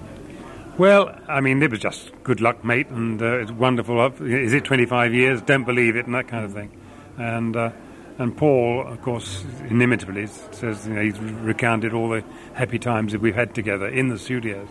Well, 0.77 1.15
I 1.29 1.41
mean, 1.41 1.63
it 1.63 1.71
was 1.71 1.81
just 1.81 2.11
good 2.23 2.41
luck, 2.41 2.65
mate, 2.65 2.89
and 2.89 3.21
uh, 3.21 3.39
it's 3.39 3.51
wonderful. 3.51 4.01
Is 4.23 4.53
it 4.53 4.65
25 4.65 5.13
years? 5.13 5.43
Don't 5.43 5.65
believe 5.65 5.97
it, 5.97 6.07
and 6.07 6.15
that 6.15 6.29
kind 6.29 6.45
of 6.45 6.53
thing. 6.53 6.71
And 7.19 7.57
uh, 7.57 7.73
and 8.21 8.37
Paul, 8.37 8.87
of 8.87 9.01
course, 9.01 9.45
inimitably 9.69 10.27
says 10.27 10.87
you 10.87 10.93
know, 10.93 11.03
he's 11.03 11.19
recounted 11.19 11.95
all 11.95 12.11
the 12.11 12.23
happy 12.53 12.79
times 12.79 13.13
that 13.13 13.21
we've 13.23 13.35
had 13.35 13.55
together 13.55 13.89
in 13.89 14.09
the 14.09 14.19
studios, 14.19 14.69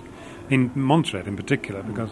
in 0.52 0.72
Montserrat 0.76 1.28
in 1.28 1.36
particular, 1.36 1.82
because 1.82 2.12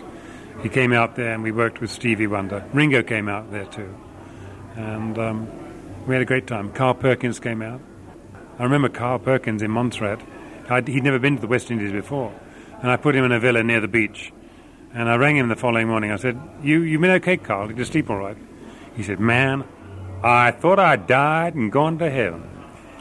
he 0.64 0.70
came 0.70 0.94
out 0.94 1.16
there 1.16 1.34
and 1.34 1.44
we 1.44 1.52
worked 1.52 1.80
with 1.80 1.92
Stevie 1.92 2.26
Wonder. 2.26 2.66
Ringo 2.74 3.04
came 3.04 3.30
out 3.30 3.52
there 3.52 3.66
too, 3.66 3.96
and 4.76 5.18
um, 5.20 5.48
we 6.08 6.16
had 6.16 6.24
a 6.24 6.26
great 6.26 6.48
time. 6.48 6.72
Carl 6.72 6.96
Perkins 6.96 7.40
came 7.40 7.62
out. 7.62 7.82
I 8.58 8.64
remember 8.64 8.90
Carl 8.90 9.20
Perkins 9.20 9.62
in 9.62 9.70
Montserrat. 9.70 10.22
I'd, 10.70 10.88
he'd 10.88 11.04
never 11.04 11.20
been 11.20 11.36
to 11.36 11.42
the 11.42 11.48
West 11.48 11.72
Indies 11.72 11.92
before, 11.92 12.34
and 12.82 12.92
I 12.92 12.98
put 12.98 13.16
him 13.16 13.24
in 13.26 13.32
a 13.32 13.40
villa 13.40 13.64
near 13.64 13.80
the 13.80 13.88
beach. 13.88 14.34
And 14.94 15.10
I 15.10 15.16
rang 15.16 15.38
him 15.38 15.50
the 15.50 15.56
following 15.56 15.88
morning. 15.88 16.12
I 16.12 16.16
said, 16.16 16.40
"You 16.64 16.82
you 16.82 16.98
been 16.98 17.12
okay, 17.12 17.38
Carl? 17.38 17.68
Did 17.68 17.78
you 17.78 17.86
sleep 17.86 18.10
all 18.10 18.18
right?" 18.18 18.38
He 18.96 19.04
said, 19.04 19.20
"Man, 19.20 19.64
I 20.24 20.52
thought 20.52 20.80
I'd 20.80 21.08
died 21.08 21.56
and 21.56 21.72
gone 21.72 22.00
to 22.00 22.10
heaven. 22.10 22.50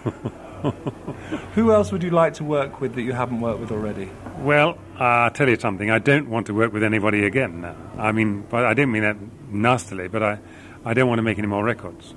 Who 1.55 1.73
else 1.73 1.93
would 1.93 2.03
you 2.03 2.11
like 2.11 2.35
to 2.35 2.45
work 2.45 2.81
with 2.81 2.95
that 2.95 3.03
you 3.03 3.13
haven't 3.13 3.41
worked 3.41 3.61
with 3.61 3.71
already? 3.71 4.11
Well, 4.39 4.79
uh, 4.99 5.05
I'll 5.05 5.31
tell 5.31 5.49
you 5.49 5.59
something. 5.59 5.91
I 5.91 5.99
don't 5.99 6.29
want 6.29 6.47
to 6.47 6.55
work 6.55 6.73
with 6.73 6.83
anybody 6.83 7.25
again 7.25 7.61
now. 7.61 7.77
I 7.99 8.13
mean, 8.13 8.47
I 8.53 8.75
don't 8.75 8.91
mean 8.91 9.03
that 9.03 9.17
nastily, 9.49 10.09
but 10.09 10.23
I, 10.23 10.39
I 10.85 10.95
don't 10.95 11.09
want 11.09 11.19
to 11.19 11.23
make 11.23 11.39
any 11.39 11.47
more 11.47 11.65
records. 11.65 12.15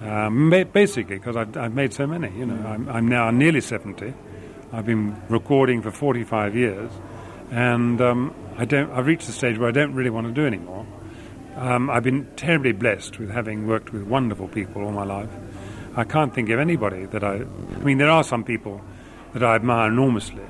Um, 0.00 0.50
basically, 0.50 1.16
because 1.16 1.36
I've, 1.36 1.56
I've, 1.56 1.74
made 1.74 1.92
so 1.92 2.06
many. 2.06 2.36
You 2.36 2.46
know, 2.46 2.66
I'm, 2.66 2.88
I'm, 2.88 3.08
now 3.08 3.30
nearly 3.30 3.60
70. 3.60 4.12
I've 4.74 4.86
been 4.86 5.20
recording 5.28 5.82
for 5.82 5.90
45 5.90 6.56
years, 6.56 6.90
and 7.50 8.00
um, 8.00 8.34
I 8.56 8.64
don't. 8.64 8.90
I've 8.90 9.06
reached 9.06 9.26
the 9.26 9.32
stage 9.32 9.58
where 9.58 9.68
I 9.68 9.72
don't 9.72 9.92
really 9.92 10.08
want 10.08 10.28
to 10.28 10.32
do 10.32 10.46
anymore. 10.46 10.86
Um, 11.56 11.90
I've 11.90 12.04
been 12.04 12.26
terribly 12.36 12.72
blessed 12.72 13.18
with 13.18 13.30
having 13.30 13.66
worked 13.66 13.92
with 13.92 14.04
wonderful 14.04 14.48
people 14.48 14.82
all 14.82 14.92
my 14.92 15.04
life. 15.04 15.28
I 15.94 16.04
can't 16.04 16.34
think 16.34 16.48
of 16.48 16.58
anybody 16.58 17.04
that 17.04 17.22
I. 17.22 17.34
I 17.34 17.84
mean, 17.84 17.98
there 17.98 18.08
are 18.08 18.24
some 18.24 18.44
people 18.44 18.80
that 19.34 19.44
I 19.44 19.56
admire 19.56 19.88
enormously 19.88 20.46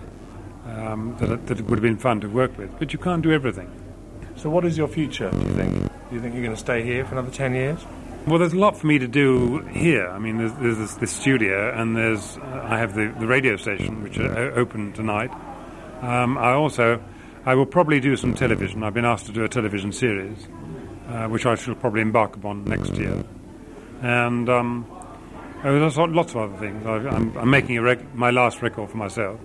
um, 0.66 1.16
that, 1.18 1.48
that 1.48 1.61
would 1.62 1.78
have 1.78 1.82
been 1.82 1.98
fun 1.98 2.20
to 2.20 2.28
work 2.28 2.56
with, 2.56 2.78
but 2.78 2.92
you 2.92 3.00
can't 3.00 3.22
do 3.22 3.32
everything. 3.32 3.70
So, 4.37 4.50
what 4.50 4.64
is 4.64 4.78
your 4.78 4.87
future? 4.87 5.32
Do 5.32 5.38
you 5.38 5.52
think? 5.54 5.74
Do 5.74 6.14
you 6.14 6.20
think 6.20 6.35
you're 6.35 6.44
going 6.44 6.54
to 6.54 6.61
stay 6.61 6.85
here 6.85 7.04
for 7.04 7.14
another 7.18 7.32
ten 7.32 7.56
years? 7.56 7.80
Well, 8.26 8.38
there's 8.38 8.52
a 8.52 8.58
lot 8.58 8.76
for 8.76 8.87
me 8.87 8.98
to 8.98 9.08
do 9.08 9.58
here. 9.72 10.08
I 10.08 10.18
mean, 10.18 10.38
there's, 10.38 10.52
there's 10.54 10.78
this, 10.78 10.94
this, 10.94 11.11
studio, 11.11 11.72
and 11.74 11.96
there's 11.96 12.38
uh, 12.38 12.66
I 12.70 12.78
have 12.78 12.94
the, 12.94 13.14
the 13.18 13.26
radio 13.26 13.56
station, 13.56 14.02
which 14.02 14.18
are 14.18 14.58
open 14.58 14.92
tonight. 14.92 15.30
Um, 16.02 16.38
I 16.38 16.52
also 16.52 17.02
I 17.44 17.54
will 17.54 17.66
probably 17.66 17.98
do 18.00 18.16
some 18.16 18.35
television. 18.35 18.85
I've 18.85 18.94
been 18.94 19.04
asked 19.04 19.26
to 19.26 19.32
do 19.32 19.44
a 19.44 19.48
television 19.48 19.92
series 19.92 20.46
uh, 21.08 21.28
which 21.28 21.46
I 21.46 21.54
shall 21.54 21.74
probably 21.74 22.00
embark 22.00 22.37
upon 22.37 22.64
next 22.64 22.94
year. 22.94 23.24
And 24.00 24.48
um, 24.48 24.87
there's 25.62 25.98
lots 25.98 26.35
of 26.35 26.37
other 26.37 26.56
things. 26.58 26.87
I, 26.87 26.96
am 26.96 27.50
making 27.50 27.80
rec- 27.80 28.14
my 28.14 28.30
last 28.30 28.62
record 28.62 28.90
for 28.90 28.96
myself, 28.96 29.40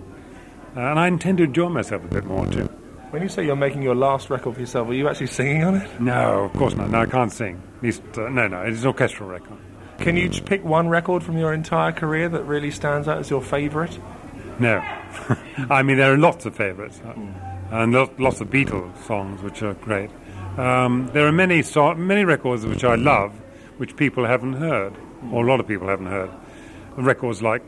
uh, 0.76 0.80
and 0.80 0.98
I 0.98 1.06
intend 1.06 1.38
to 1.38 1.44
enjoy 1.44 1.68
myself 1.68 2.04
a 2.04 2.08
bit 2.08 2.24
more 2.24 2.46
too. 2.46 2.68
When 3.10 3.22
you 3.22 3.28
say 3.30 3.46
you're 3.46 3.56
making 3.56 3.82
your 3.82 3.94
last 3.94 4.28
record 4.28 4.54
for 4.54 4.60
yourself, 4.60 4.88
are 4.88 4.94
you 4.94 5.08
actually 5.08 5.28
singing 5.28 5.64
on 5.64 5.76
it? 5.76 6.00
No, 6.00 6.44
of 6.44 6.52
course 6.52 6.74
not. 6.74 6.90
No, 6.90 7.00
I 7.00 7.06
can't 7.06 7.32
sing. 7.32 7.62
At 7.78 7.82
least, 7.82 8.02
uh, 8.18 8.28
no, 8.28 8.48
no, 8.48 8.60
it's 8.60 8.82
an 8.82 8.86
orchestral 8.86 9.30
record. 9.30 9.56
Can 9.98 10.16
you 10.16 10.28
pick 10.28 10.62
one 10.62 10.88
record 10.88 11.24
from 11.24 11.38
your 11.38 11.54
entire 11.54 11.90
career 11.90 12.28
that 12.28 12.44
really 12.44 12.70
stands 12.70 13.08
out 13.08 13.18
as 13.18 13.30
your 13.30 13.40
favourite? 13.40 13.98
No. 14.58 14.78
I 15.70 15.82
mean, 15.82 15.96
there 15.96 16.12
are 16.12 16.18
lots 16.18 16.44
of 16.44 16.54
favourites, 16.54 16.98
mm. 16.98 17.72
and 17.72 17.94
lots 18.18 18.42
of 18.42 18.50
Beatles 18.50 18.94
songs 19.04 19.42
which 19.42 19.62
are 19.62 19.72
great. 19.74 20.10
Um, 20.58 21.08
there 21.14 21.26
are 21.26 21.32
many 21.32 21.62
so- 21.62 21.94
many 21.94 22.24
records 22.24 22.66
which 22.66 22.84
I 22.84 22.96
love, 22.96 23.32
which 23.78 23.96
people 23.96 24.26
haven't 24.26 24.54
heard, 24.54 24.92
or 25.32 25.46
a 25.46 25.48
lot 25.48 25.60
of 25.60 25.66
people 25.66 25.88
haven't 25.88 26.06
heard. 26.06 26.30
Records 26.96 27.42
like 27.42 27.62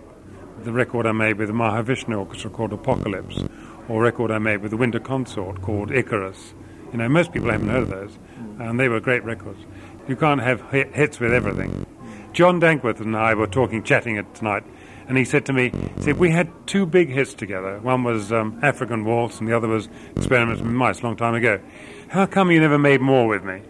the 0.65 0.73
record 0.73 1.07
I 1.07 1.13
made 1.13 1.39
with 1.39 1.49
the 1.49 1.55
Mahavishnu 1.55 2.19
Orchestra 2.19 2.51
called 2.51 2.73
Apocalypse, 2.73 3.43
or 3.91 4.01
record 4.01 4.31
I 4.31 4.39
made 4.39 4.59
with 4.59 4.71
the 4.71 4.77
Winter 4.77 5.01
Consort 5.01 5.63
called 5.63 5.91
Icarus. 5.91 6.55
You 6.93 6.99
know, 6.99 7.09
most 7.09 7.33
people 7.33 7.51
haven't 7.51 7.69
heard 7.69 7.83
of 7.83 7.91
those, 7.91 8.19
and 8.61 8.79
they 8.79 8.89
were 8.89 9.01
great 9.01 9.25
records. 9.25 9.59
You 10.07 10.15
can't 10.15 10.41
have 10.41 10.63
hits 10.71 11.19
with 11.19 11.33
everything. 11.33 11.85
John 12.33 12.61
Dankworth 12.61 13.01
and 13.01 13.17
I 13.17 13.35
were 13.35 13.49
talking, 13.49 13.83
chatting 13.83 14.17
at 14.17 14.33
tonight, 14.33 14.63
and 15.09 15.19
he 15.19 15.25
said 15.25 15.45
to 15.47 15.53
me, 15.53 15.73
he 15.97 16.03
said, 16.03 16.19
we 16.19 16.31
had 16.31 16.49
two 16.69 16.87
big 16.87 17.09
hits 17.09 17.35
together. 17.35 17.81
One 17.81 18.05
was 18.05 18.33
um, 18.33 18.61
African 18.63 19.05
Waltz, 19.05 19.41
and 19.41 19.49
the 19.49 19.57
other 19.57 19.67
was 19.67 19.89
Experiments 20.15 20.63
with 20.63 20.71
Mice, 20.71 21.01
a 21.01 21.03
long 21.03 21.17
time 21.17 21.35
ago. 21.35 21.61
How 22.09 22.27
come 22.27 22.53
you 22.53 22.61
never 22.61 22.79
made 22.79 23.01
more 23.01 23.27
with 23.27 23.43
me? 23.43 23.61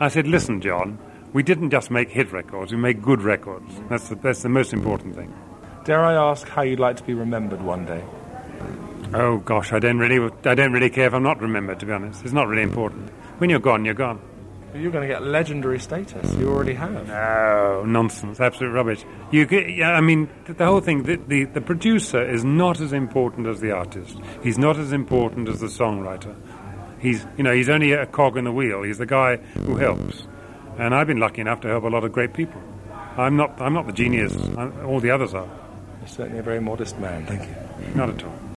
I 0.00 0.08
said, 0.08 0.26
Listen, 0.26 0.60
John, 0.60 0.98
we 1.32 1.44
didn't 1.44 1.70
just 1.70 1.88
make 1.88 2.10
hit 2.10 2.32
records, 2.32 2.72
we 2.72 2.78
made 2.78 3.00
good 3.00 3.22
records. 3.22 3.80
That's 3.88 4.08
the, 4.08 4.16
that's 4.16 4.42
the 4.42 4.48
most 4.48 4.72
important 4.72 5.14
thing. 5.14 5.32
Dare 5.84 6.04
I 6.04 6.14
ask 6.14 6.48
how 6.48 6.62
you'd 6.62 6.80
like 6.80 6.96
to 6.96 7.04
be 7.04 7.14
remembered 7.14 7.62
one 7.62 7.86
day? 7.86 8.02
Oh 9.14 9.38
gosh, 9.38 9.72
I 9.72 9.78
don't 9.78 9.98
really, 9.98 10.30
I 10.44 10.54
don't 10.54 10.72
really 10.72 10.90
care 10.90 11.06
if 11.06 11.14
I'm 11.14 11.22
not 11.22 11.40
remembered. 11.40 11.80
To 11.80 11.86
be 11.86 11.92
honest, 11.92 12.22
it's 12.24 12.32
not 12.32 12.48
really 12.48 12.62
important. 12.62 13.10
When 13.38 13.50
you're 13.50 13.60
gone, 13.60 13.84
you're 13.84 13.94
gone. 13.94 14.20
You're 14.74 14.90
going 14.90 15.06
to 15.06 15.14
get 15.14 15.22
legendary 15.22 15.78
status. 15.78 16.34
You 16.36 16.48
already 16.50 16.72
have. 16.72 17.06
No 17.06 17.84
nonsense, 17.84 18.40
absolute 18.40 18.70
rubbish. 18.70 19.04
You, 19.30 19.44
get—I 19.44 20.00
mean, 20.00 20.30
the, 20.46 20.54
the 20.54 20.64
whole 20.64 20.80
thing. 20.80 21.02
The, 21.02 21.16
the 21.16 21.44
the 21.44 21.60
producer 21.60 22.22
is 22.26 22.42
not 22.42 22.80
as 22.80 22.94
important 22.94 23.46
as 23.48 23.60
the 23.60 23.72
artist. 23.72 24.16
He's 24.42 24.56
not 24.56 24.78
as 24.78 24.92
important 24.92 25.50
as 25.50 25.60
the 25.60 25.66
songwriter. 25.66 26.34
He's, 27.00 27.26
you 27.36 27.42
know, 27.42 27.52
he's 27.52 27.68
only 27.68 27.92
a 27.92 28.06
cog 28.06 28.38
in 28.38 28.44
the 28.44 28.52
wheel. 28.52 28.82
He's 28.82 28.96
the 28.96 29.06
guy 29.06 29.36
who 29.36 29.76
helps. 29.76 30.26
And 30.78 30.94
I've 30.94 31.06
been 31.06 31.18
lucky 31.20 31.42
enough 31.42 31.60
to 31.62 31.68
help 31.68 31.84
a 31.84 31.88
lot 31.88 32.04
of 32.04 32.12
great 32.12 32.32
people. 32.32 32.62
I'm 33.18 33.36
not, 33.36 33.60
I'm 33.60 33.74
not 33.74 33.86
the 33.86 33.92
genius. 33.92 34.34
I'm, 34.56 34.86
all 34.86 35.00
the 35.00 35.10
others 35.10 35.34
are. 35.34 35.48
You're 36.00 36.08
certainly 36.08 36.38
a 36.38 36.42
very 36.42 36.60
modest 36.60 36.98
man. 36.98 37.26
Thank 37.26 37.42
you. 37.42 37.94
Not 37.94 38.08
at 38.08 38.24
all. 38.24 38.38